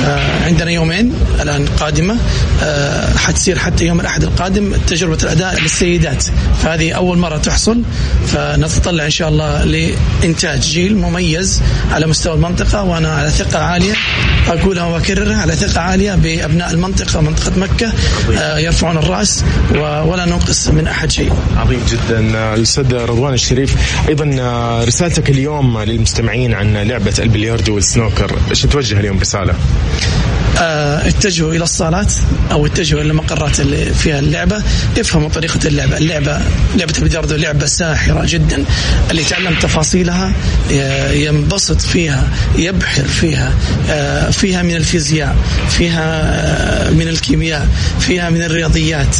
آه، 0.05 0.45
عندنا 0.45 0.71
يومين 0.71 1.13
الآن 1.41 1.65
قادمة. 1.79 2.17
آه، 2.63 3.17
حتصير 3.17 3.59
حتى 3.59 3.85
يوم 3.85 3.99
الأحد 3.99 4.23
القادم 4.23 4.73
تجربة 4.87 5.17
الأداء 5.23 5.59
للسيدات. 5.61 6.23
فهذه 6.63 6.91
أول 6.91 7.17
مرة 7.17 7.37
تحصل 7.37 7.81
فنتطلع 8.27 9.05
إن 9.05 9.09
شاء 9.09 9.29
الله 9.29 9.63
لإنتاج 9.63 10.59
جيل 10.59 10.97
مميز 10.97 11.61
على 11.91 12.07
مستوى 12.07 12.33
المنطقة 12.33 12.83
وأنا 12.83 13.09
على 13.15 13.29
ثقة 13.29 13.59
عالية 13.59 13.93
أقولها 14.47 14.83
وأكررها 14.83 15.37
على 15.37 15.55
ثقة 15.55 15.81
عالية 15.81 16.15
بأبناء 16.15 16.71
المنطقة 16.71 17.21
منطقة 17.21 17.51
مكة. 17.59 17.91
آه، 18.39 18.57
يرفعون 18.57 18.97
الرأس 18.97 19.43
و- 19.75 19.77
ولا 20.03 20.25
ننقص 20.25 20.67
من 20.67 20.87
أحد 20.87 21.11
شيء. 21.11 21.33
عظيم 21.57 21.79
جدا 21.89 22.19
الاستاذ 22.53 22.93
رضوان 22.93 23.33
الشريف. 23.33 23.75
أيضا 24.09 24.25
رسالتك 24.87 25.29
اليوم 25.29 25.46
للمستمعين 25.47 26.53
عن 26.53 26.77
لعبة 26.77 27.13
البلياردو 27.19 27.75
والسنوكر 27.75 28.39
إيش 28.49 28.61
توجه 28.61 28.99
اليوم 28.99 29.19
رسالة؟ 29.19 29.53
آه، 30.59 31.07
اتجهوا 31.07 31.53
إلى 31.53 31.63
الصالات 31.63 32.13
أو 32.51 32.65
اتجهوا 32.65 33.01
إلى 33.01 33.09
المقرات 33.09 33.59
اللي 33.59 33.85
فيها 33.85 34.19
اللعبة. 34.19 34.63
افهموا 34.99 35.29
طريقة 35.29 35.59
اللعبة، 35.67 35.97
اللعبة 35.97 36.41
لعبة 36.75 36.93
البلياردو 36.97 37.35
لعبة 37.35 37.65
ساحرة 37.65 38.23
جدا. 38.25 38.65
اللي 39.11 39.21
يتعلم 39.21 39.55
تفاصيلها 39.61 40.31
ينبسط 41.11 41.81
فيها 41.81 42.27
يبحر 42.55 43.03
فيها 43.03 43.53
آه، 43.89 44.29
فيها 44.29 44.61
من 44.61 44.75
الفيزياء 44.75 45.35
فيها 45.69 46.21
آه، 46.23 46.91
من 46.91 47.07
الكيمياء 47.07 47.67
فيها 47.99 48.29
من 48.29 48.43
الرياضيات. 48.43 49.15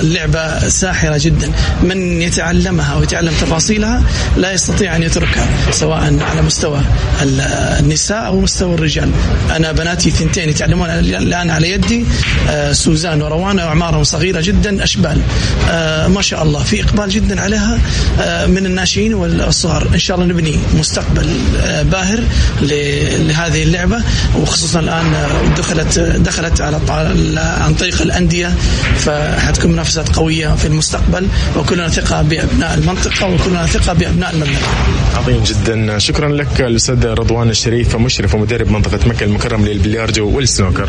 اللعبة 0.00 0.68
ساحرة 0.68 1.18
جدا. 1.18 1.52
من 1.82 2.22
يتعلمها 2.22 2.96
ويتعلم 2.96 3.32
تفاصيلها 3.40 4.02
لا 4.36 4.52
يستطيع 4.52 4.96
أن 4.96 5.02
يتركها 5.08 5.46
سواء 5.70 6.18
على 6.30 6.42
مستوى 6.42 6.80
ال- 7.22 7.40
النساء 7.80 8.26
أو 8.26 8.40
مستوى 8.40 8.74
الرجال. 8.74 9.10
أنا 9.56 9.72
بناتي 9.72 10.10
ثنتين 10.10 10.48
يتعلمون 10.48 10.88
الآن 10.90 11.50
على 11.50 11.70
يدي 11.70 12.04
آه، 12.50 12.72
سوزان 12.72 13.22
وروان 13.22 13.58
واعمارهم 13.60 14.04
صغيرة 14.04 14.40
جدا 14.40 14.84
أشبال. 14.84 15.20
آه، 15.70 16.06
ما 16.06 16.22
شاء 16.22 16.42
الله 16.42 16.62
في 16.64 16.82
إقبال 16.84 17.08
جدا 17.10 17.40
عليها 17.40 17.78
آه، 18.20 18.46
من 18.46 18.66
الناشئين 18.66 19.14
والصغار. 19.14 19.88
إن 19.94 19.98
شاء 19.98 20.16
الله 20.16 20.28
نبني 20.28 20.58
مستقبل 20.78 21.26
باهر 21.92 22.20
لهذه 22.62 23.62
اللعبة. 23.62 23.98
وخصوصا 24.36 24.80
الآن 24.80 25.12
دخلت 25.58 25.98
دخلت 25.98 26.60
على 26.60 26.78
عن 27.60 27.74
طريق 27.74 28.02
الأندية 28.02 28.54
فحتكون 28.98 29.72
منافسات 29.72 30.16
قوية 30.16 30.54
في 30.54 30.66
المستقبل 30.66 31.26
وكلنا 31.56 31.88
ثقة 31.88 32.22
بأبناء 32.22 32.74
المنطقة 32.74 33.26
وكلنا 33.26 33.66
ثقة 33.66 33.92
بأبناء 33.92 34.30
المملكة. 34.34 34.68
عظيم 35.14 35.42
جدا. 35.42 35.98
شكرا 35.98 36.28
لك 36.28 36.60
الأستاذ 36.60 37.06
رضوان 37.06 37.50
الشريف 37.50 37.96
مشرف 37.96 38.34
ومدرب 38.34 38.70
منطقه 38.70 39.08
مكة 39.08 39.24
المكرمه 39.24 39.68
للبلياردو 39.68 40.36
والسنوكر. 40.36 40.88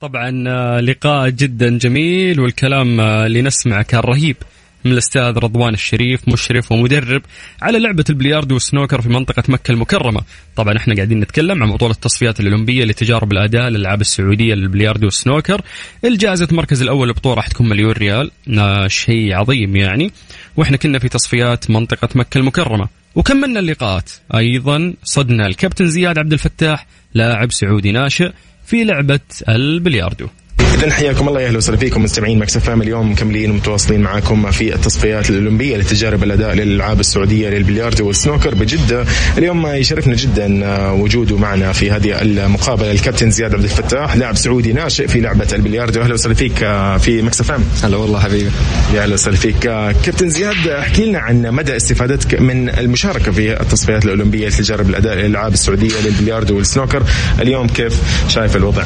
طبعا 0.00 0.44
آه، 0.48 0.80
لقاء 0.80 1.30
جدا 1.30 1.78
جميل 1.78 2.40
والكلام 2.40 3.00
آه، 3.00 3.26
اللي 3.26 3.42
نسمعه 3.42 3.82
كان 3.82 4.00
رهيب 4.00 4.36
من 4.84 4.92
الأستاذ 4.92 5.38
رضوان 5.38 5.74
الشريف 5.74 6.28
مشرف 6.28 6.72
ومدرب 6.72 7.22
على 7.62 7.78
لعبة 7.78 8.04
البلياردو 8.10 8.54
والسنوكر 8.54 9.00
في 9.00 9.08
منطقة 9.08 9.42
مكة 9.48 9.72
المكرمة، 9.72 10.20
طبعا 10.56 10.76
إحنا 10.76 10.94
قاعدين 10.94 11.20
نتكلم 11.20 11.62
عن 11.62 11.72
بطوله 11.72 11.92
التصفيات 11.92 12.40
الأولمبية 12.40 12.84
لتجارب 12.84 13.32
الأداء 13.32 13.68
للألعاب 13.68 14.00
السعودية 14.00 14.54
للبلياردو 14.54 15.04
والسنوكر، 15.04 15.60
الجائزة 16.04 16.48
المركز 16.52 16.82
الأول 16.82 17.08
للبطوله 17.08 17.34
راح 17.34 17.48
تكون 17.48 17.68
مليون 17.68 17.92
ريال، 17.92 18.30
شيء 18.86 19.34
عظيم 19.34 19.76
يعني، 19.76 20.12
وإحنا 20.56 20.76
كنا 20.76 20.98
في 20.98 21.08
تصفيات 21.08 21.70
منطقة 21.70 22.08
مكة 22.14 22.38
المكرمة، 22.38 22.88
وكملنا 23.14 23.60
اللقاءات، 23.60 24.10
أيضا 24.34 24.94
صدنا 25.04 25.46
الكابتن 25.46 25.88
زياد 25.88 26.18
عبد 26.18 26.32
الفتاح 26.32 26.86
لاعب 27.14 27.52
سعودي 27.52 27.92
ناشئ 27.92 28.32
في 28.66 28.84
لعبة 28.84 29.20
البلياردو. 29.48 30.28
اذا 30.74 30.92
حياكم 30.92 31.28
الله 31.28 31.40
يا 31.40 31.46
أهلا 31.46 31.56
وسهلا 31.56 31.78
فيكم 31.78 32.02
مستمعين 32.02 32.38
Mix 32.38 32.56
FM 32.56 32.82
اليوم 32.82 33.12
مكملين 33.12 33.50
ومتواصلين 33.50 34.00
معاكم 34.00 34.50
في 34.50 34.74
التصفيات 34.74 35.30
الأولمبية 35.30 35.76
لتجارب 35.76 36.22
الاداء 36.22 36.54
للألعاب 36.54 37.00
السعودية 37.00 37.48
للبلياردو 37.48 38.06
والسنوكر 38.06 38.54
بجدة. 38.54 39.04
اليوم 39.38 39.66
يشرفنا 39.66 40.14
جدا 40.14 40.66
وجوده 40.90 41.36
معنا 41.36 41.72
في 41.72 41.90
هذه 41.90 42.22
المقابلة 42.22 42.90
الكابتن 42.90 43.30
زياد 43.30 43.54
عبد 43.54 43.64
الفتاح 43.64 44.16
لاعب 44.16 44.36
سعودي 44.36 44.72
ناشئ 44.72 45.08
في 45.08 45.20
لعبة 45.20 45.48
البلياردو. 45.52 46.00
أهلا 46.00 46.14
وسهلا 46.14 46.34
فيك 46.34 46.62
آه، 46.62 46.98
في 46.98 47.22
Mix 47.22 47.40
FM. 47.40 47.64
هلا 47.84 47.96
والله 47.96 48.20
حبيبي. 48.20 48.50
يا 48.94 49.02
أهلا 49.02 49.14
وسهلا 49.14 49.36
فيك. 49.36 49.66
آه، 49.66 49.94
كابتن 50.04 50.28
زياد 50.28 50.68
احكي 50.68 51.04
لنا 51.04 51.18
عن 51.18 51.42
مدى 51.42 51.76
استفادتك 51.76 52.40
من 52.40 52.68
المشاركة 52.68 53.32
في 53.32 53.60
التصفيات 53.60 54.04
الأولمبية 54.04 54.48
لتجارب 54.48 54.90
الاداء 54.90 55.14
للألعاب 55.14 55.52
السعودية 55.52 56.00
للبلياردو 56.04 56.56
والسنوكر. 56.56 57.02
اليوم 57.40 57.66
كيف 57.66 58.00
شايف 58.28 58.56
الوضع؟ 58.56 58.84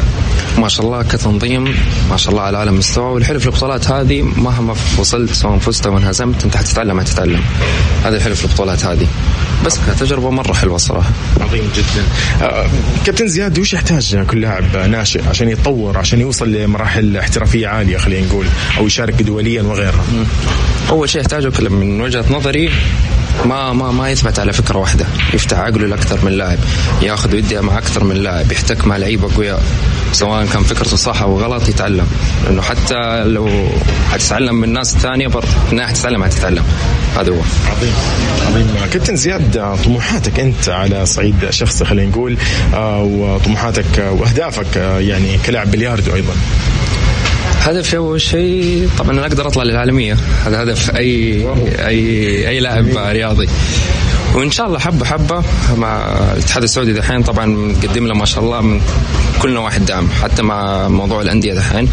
ما 0.59 0.68
شاء 0.68 0.87
الله 0.87 1.03
كتنظيم 1.03 1.76
ما 2.11 2.17
شاء 2.17 2.31
الله 2.33 2.43
على 2.43 2.57
اعلى 2.59 2.71
مستوى. 2.73 3.05
والحلو 3.12 3.39
في 3.41 3.47
البطولات 3.47 3.91
هذه 3.91 4.23
مهما 4.23 4.75
وصلت 4.99 5.33
سواء 5.33 5.59
فزت 5.59 5.87
أو 5.87 5.99
انهزمت 5.99 6.45
أنت 6.45 6.57
حتتعلم 6.57 7.01
حتتعلم. 7.01 7.41
هذا 8.05 8.17
الحلو 8.17 8.35
في 8.35 8.45
البطولات 8.45 8.85
هذه. 8.85 9.07
بس 9.67 9.79
كتجربة 9.79 10.31
مرة 10.31 10.53
حلوة 10.53 10.77
الصراحه 10.77 11.11
عظيم 11.41 11.71
جدا. 11.77 12.05
آه، 12.47 12.67
كابتن 13.07 13.29
زياد 13.29 13.59
وش 13.59 13.73
يحتاج 13.75 14.17
كل 14.17 14.41
لاعب 14.41 14.77
ناشئ 14.77 15.29
عشان 15.29 15.49
يتطور 15.49 15.99
عشان 15.99 16.21
يوصل 16.21 16.53
لمراحل 16.53 17.17
احترافية 17.17 17.67
عالية 17.69 17.97
خلينا 17.97 18.27
نقول 18.27 18.47
أو 18.79 18.87
يشارك 18.87 19.23
دوليا 19.23 19.62
وغيرها؟ 19.62 20.05
أول 20.91 21.09
شيء 21.09 21.21
يحتاجه 21.21 21.49
كل- 21.49 21.71
من 21.71 22.01
وجهة 22.01 22.25
نظري 22.31 22.71
ما 23.45 23.73
ما 23.73 23.91
ما 23.93 24.11
يثبت 24.11 24.39
على 24.39 24.53
فكرة 24.53 24.79
واحدة. 24.79 25.07
يفتح 25.35 25.59
عقله 25.59 25.87
لأكثر 25.87 26.25
من 26.25 26.33
لاعب. 26.33 26.59
ياخذ 27.03 27.35
ويدي 27.35 27.61
مع 27.61 27.79
أكثر 27.79 28.05
من 28.05 28.17
لاعب. 28.17 28.53
يحتك 28.53 28.87
مع 28.87 28.97
لعيبة 28.97 29.27
اقوياء 29.33 29.62
سواء 30.16 30.46
كان 30.46 30.62
فكرته 30.62 30.96
صح 30.96 31.22
أو 31.22 31.40
غلط 31.40 31.68
يتعلم. 31.68 32.07
لأنه 32.44 32.62
حتى 32.62 33.24
لو 33.24 33.48
حتتعلم 34.11 34.55
من 34.55 34.64
الناس 34.64 34.96
الثانية 34.96 35.26
برضه 35.26 35.48
النهايه 35.70 35.88
حتتعلم 35.88 36.24
حتتعلم. 36.24 36.64
هذا 37.16 37.31
هو. 37.33 37.40
عظيم 37.70 37.92
عظيم. 38.48 38.66
كابتن 38.92 39.16
زياد 39.16 39.76
طموحاتك 39.85 40.40
أنت 40.40 40.68
على 40.68 41.07
صعيد 41.07 41.50
شخصي 41.50 41.85
خلينا 41.85 42.11
نقول 42.11 42.37
آه، 42.74 43.02
وطموحاتك 43.02 43.98
وأهدافك 43.98 44.76
آه، 44.76 44.98
يعني 44.98 45.38
كلاعب 45.46 45.70
بلياردو 45.70 46.14
أيضا. 46.14 46.35
هدفي 47.62 47.96
أول 47.96 48.20
شيء 48.20 48.88
طبعا 48.98 49.11
أنا 49.11 49.26
أقدر 49.26 49.46
أطلع 49.46 49.62
للعالمية. 49.62 50.16
هذا 50.46 50.62
هدف 50.62 50.96
أي 50.96 51.46
أي 51.87 52.48
أي 52.48 52.61
لاعب 52.61 52.87
رياضي. 52.96 53.48
وإن 54.35 54.50
شاء 54.50 54.66
الله 54.66 54.79
حبة 54.79 55.05
حبة 55.05 55.42
مع 55.76 56.02
الاتحاد 56.33 56.62
السعودي 56.62 56.92
دحين. 56.92 57.22
طبعا 57.22 57.46
مقدم 57.46 58.07
له 58.07 58.14
ما 58.14 58.24
شاء 58.24 58.44
الله 58.44 58.61
من 58.61 58.81
كل 59.42 59.53
نواحي 59.55 59.77
الدعم 59.77 60.09
حتى 60.22 60.42
مع 60.42 60.88
موضوع 60.88 61.22
الأندية 61.22 61.55
دحين. 61.55 61.88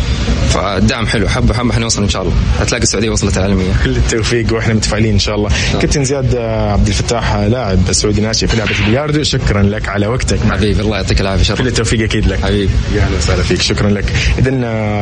فالدعم 0.49 1.08
حلو 1.08 1.29
حبه 1.29 1.53
حبه 1.53 1.73
حنوصل 1.73 2.03
إن 2.03 2.10
شاء 2.10 2.21
الله. 2.21 2.34
هتلاقي 2.60 2.84
السعودية 2.84 3.10
وصلت 3.10 3.38
العالمية. 3.38 3.71
كل 3.84 3.89
التوفيق 3.97 4.53
وإحنا 4.53 4.73
متفائلين 4.73 5.13
إن 5.13 5.19
شاء 5.19 5.36
الله. 5.36 5.49
كابتن 5.82 6.03
زياد 6.03 6.36
عبد 6.36 6.88
الفتاح 6.88 7.36
لاعب 7.36 7.79
سعودي 7.91 8.21
ناشئ 8.21 8.47
في 8.47 8.58
لعبة 8.58 8.71
البلياردو. 8.79 9.23
شكرا 9.23 9.63
لك 9.63 9.89
على 9.89 10.08
وقتك. 10.08 10.39
حبيبي 10.51 10.82
الله 10.82 10.97
يعطيك 10.97 11.21
العافية. 11.21 11.53
كل 11.53 11.67
التوفيق 11.67 12.01
أكيد 12.03 12.27
لك. 12.27 12.39
حبيبي. 12.43 12.69
يا 12.95 13.01
أهلا 13.01 13.17
وسهلا 13.17 13.43
فيك. 13.43 13.62
شكرا 13.62 13.89
لك. 13.89 14.06
اذا 14.39 14.51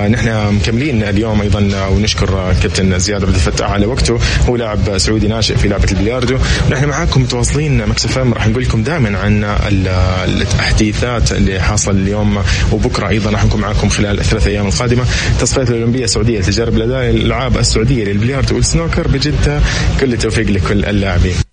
نحن 0.07 0.55
مكملين 0.55 1.03
اليوم 1.03 1.41
أيضا 1.41 1.69
آه، 1.75 1.89
ونشكر 1.89 2.29
آه، 2.39 2.53
كابتن 2.63 2.99
زياد 2.99 3.23
عبد 3.23 3.33
الفتاح 3.33 3.71
على 3.71 3.85
وقته. 3.85 4.19
هو 4.49 4.55
لاعب 4.55 4.97
سعودي 4.97 5.27
ناشئ 5.27 5.57
في 5.57 5.67
لعبة 5.67 5.87
البلياردو. 5.91 6.37
ونحن 6.69 6.85
معاكم 6.85 7.21
متواصلين 7.21 7.87
Mix 7.87 8.05
FM. 8.05 8.33
راح 8.33 8.47
نقول 8.47 8.63
لكم 8.63 8.83
دائما 8.83 9.17
عن 9.17 9.43
ال- 9.43 9.87
التحديثات 10.41 11.31
اللي 11.31 11.59
حاصل 11.59 11.91
اليوم 11.91 12.30
وبكرة 12.71 13.07
أيضا 13.09 13.31
راح 13.31 13.45
نكون 13.45 13.61
معاكم 13.61 13.89
خلال 13.89 14.19
الثلاث 14.19 14.47
أيام 14.47 14.67
القادمة. 14.67 15.05
تصفيات 15.39 15.69
الأولمبية 15.69 16.03
السعودية 16.03 16.39
لتجارب 16.39 16.77
الأداء 16.77 17.09
الالعاب 17.09 17.57
السعودية 17.57 18.05
للبلياردو 18.05 18.55
والسنوكر 18.55 19.07
بجدة 19.07 19.61
كل 19.99 20.13
التوفيق 20.13 20.49
لكل 20.49 20.85
اللاعبين. 20.85 21.50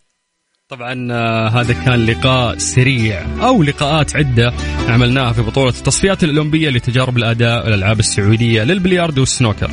طبعا 0.71 1.09
آه، 1.13 1.49
هذا 1.49 1.73
كان 1.73 2.07
لقاء 2.07 2.59
سريع 2.59 3.27
أو 3.41 3.63
لقاءات 3.63 4.17
عدة 4.17 4.53
عملناها 4.89 5.33
في 5.33 5.43
بطولة 5.43 5.69
التصفيات 5.69 6.25
الأولمبية 6.25 6.71
لتجارب 6.71 7.17
الأداء 7.17 7.65
والألعاب 7.65 7.99
السعودية 7.99 8.63
للبلياردو 8.63 9.21
والسنوكر. 9.21 9.71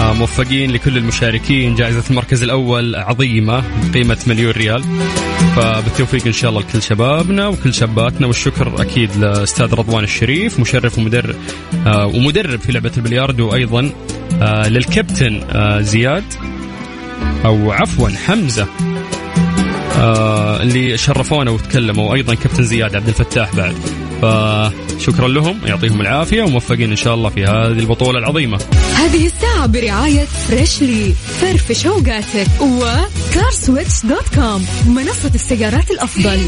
آه، 0.00 0.12
موفقين 0.12 0.70
لكل 0.70 0.96
المشاركين 0.96 1.74
جائزة 1.74 2.02
المركز 2.10 2.42
الأول 2.42 2.96
عظيمة 2.96 3.62
بقيمة 3.90 4.18
مليون 4.26 4.50
ريال. 4.50 4.82
فبالتوفيق 5.56 6.26
إن 6.26 6.32
شاء 6.32 6.50
الله 6.50 6.60
لكل 6.60 6.82
شبابنا 6.82 7.48
وكل 7.48 7.74
شاباتنا 7.74 8.26
والشكر 8.26 8.82
أكيد 8.82 9.16
لأستاذ 9.16 9.74
رضوان 9.74 10.04
الشريف 10.04 10.60
مشرف 10.60 10.98
ومدرب 10.98 11.36
آه، 11.86 12.06
ومدرب 12.06 12.60
في 12.60 12.72
لعبة 12.72 12.92
البلياردو 12.96 13.48
وأيضا 13.48 13.90
للكابتن 14.66 15.40
زياد 15.82 16.24
أو 17.44 17.72
عفوا 17.72 18.08
حمزة 18.08 18.66
آه 19.96 20.62
اللي 20.62 20.98
شرفونا 20.98 21.50
وتكلموا. 21.50 22.10
وأيضا 22.10 22.34
كابتن 22.34 22.62
زياد 22.62 22.96
عبد 22.96 23.08
الفتاح 23.08 23.56
بعد. 23.56 23.76
فشكرا 24.22 25.28
لهم 25.28 25.58
يعطيهم 25.66 26.00
العافية 26.00 26.42
وموفقين 26.42 26.90
إن 26.90 26.96
شاء 26.96 27.14
الله 27.14 27.28
في 27.30 27.44
هذه 27.44 27.78
البطولة 27.78 28.18
العظيمة. 28.18 28.58
هذه 28.94 29.26
الساعة 29.26 29.66
برعاية 29.66 30.24
Freshly 30.24 31.12
فرفش 31.40 31.86
أوقاتك 31.86 32.60
و 32.60 32.75
CarSwitch 32.75 34.06
dot 34.06 34.34
com 34.34 34.66
منصة 34.86 35.30
السيارات 35.34 35.90
الأفضل. 35.90 36.40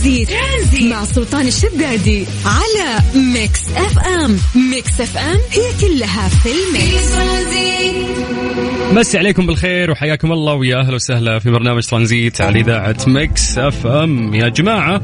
Transit, 0.00 0.28
Transit. 0.30 0.92
مع 0.92 1.04
سلطان 1.04 1.46
الشدادي 1.46 2.24
على 2.44 3.02
Mix 3.14 3.68
FM. 3.76 4.36
Mix 4.70 5.00
FM 5.00 5.38
هي 5.50 5.72
كلها 5.80 6.28
في 6.28 6.48
ال 6.48 6.61
mix. 6.61 7.12
مسي 8.92 9.18
عليكم 9.18 9.46
بالخير 9.46 9.90
وحياكم 9.90 10.32
الله 10.32 10.54
ويا 10.54 10.80
أهلا 10.80 10.94
وسهلا 10.94 11.38
في 11.38 11.50
برنامج 11.50 11.86
ترانزيت 11.86 12.40
على 12.40 12.60
إذاعة 12.60 12.96
Mix 13.06 13.58
FM. 13.58 14.34
يا 14.34 14.48
جماعة 14.48 15.02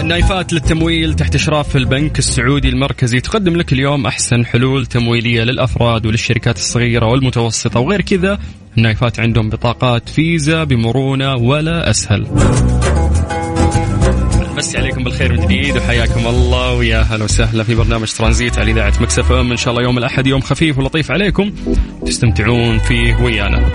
النايفات 0.00 0.52
للتمويل 0.52 1.14
تحت 1.14 1.34
إشراف 1.34 1.76
البنك 1.76 2.18
السعودي 2.18 2.68
المركزي 2.68 3.20
تقدم 3.20 3.56
لك 3.56 3.72
اليوم 3.72 4.06
أحسن 4.06 4.46
حلول 4.46 4.86
تمويلية 4.86 5.42
للأفراد 5.42 6.06
وللشركات 6.06 6.56
الصغيرة 6.56 7.06
والمتوسطة 7.06 7.80
وغير 7.80 8.00
كذا. 8.00 8.38
النايفات 8.78 9.20
عندهم 9.20 9.48
بطاقات 9.50 10.08
فيزا 10.08 10.64
بمرونة 10.64 11.36
ولا 11.36 11.90
أسهل. 11.90 12.26
مسي 14.56 14.78
عليكم 14.78 15.04
بالخير 15.04 15.32
من 15.32 15.46
جديد 15.46 15.76
وحياكم 15.76 16.26
الله 16.26 16.74
ويا 16.74 17.00
أهلا 17.00 17.24
وسهلا 17.24 17.64
في 17.64 17.74
برنامج 17.74 18.12
ترانزيت 18.12 18.58
على 18.58 18.72
إذاعة 18.72 18.92
Mix 19.00 19.32
FM 19.32 19.50
إن 19.50 19.56
شاء 19.56 19.74
الله 19.74 19.82
يوم 19.82 19.98
الأحد 19.98 20.26
يوم 20.26 20.40
خفيف 20.40 20.78
ولطيف 20.78 21.10
عليكم 21.10 21.52
تستمتعون 22.06 22.78
فيه 22.78 23.16
ويانا. 23.16 23.70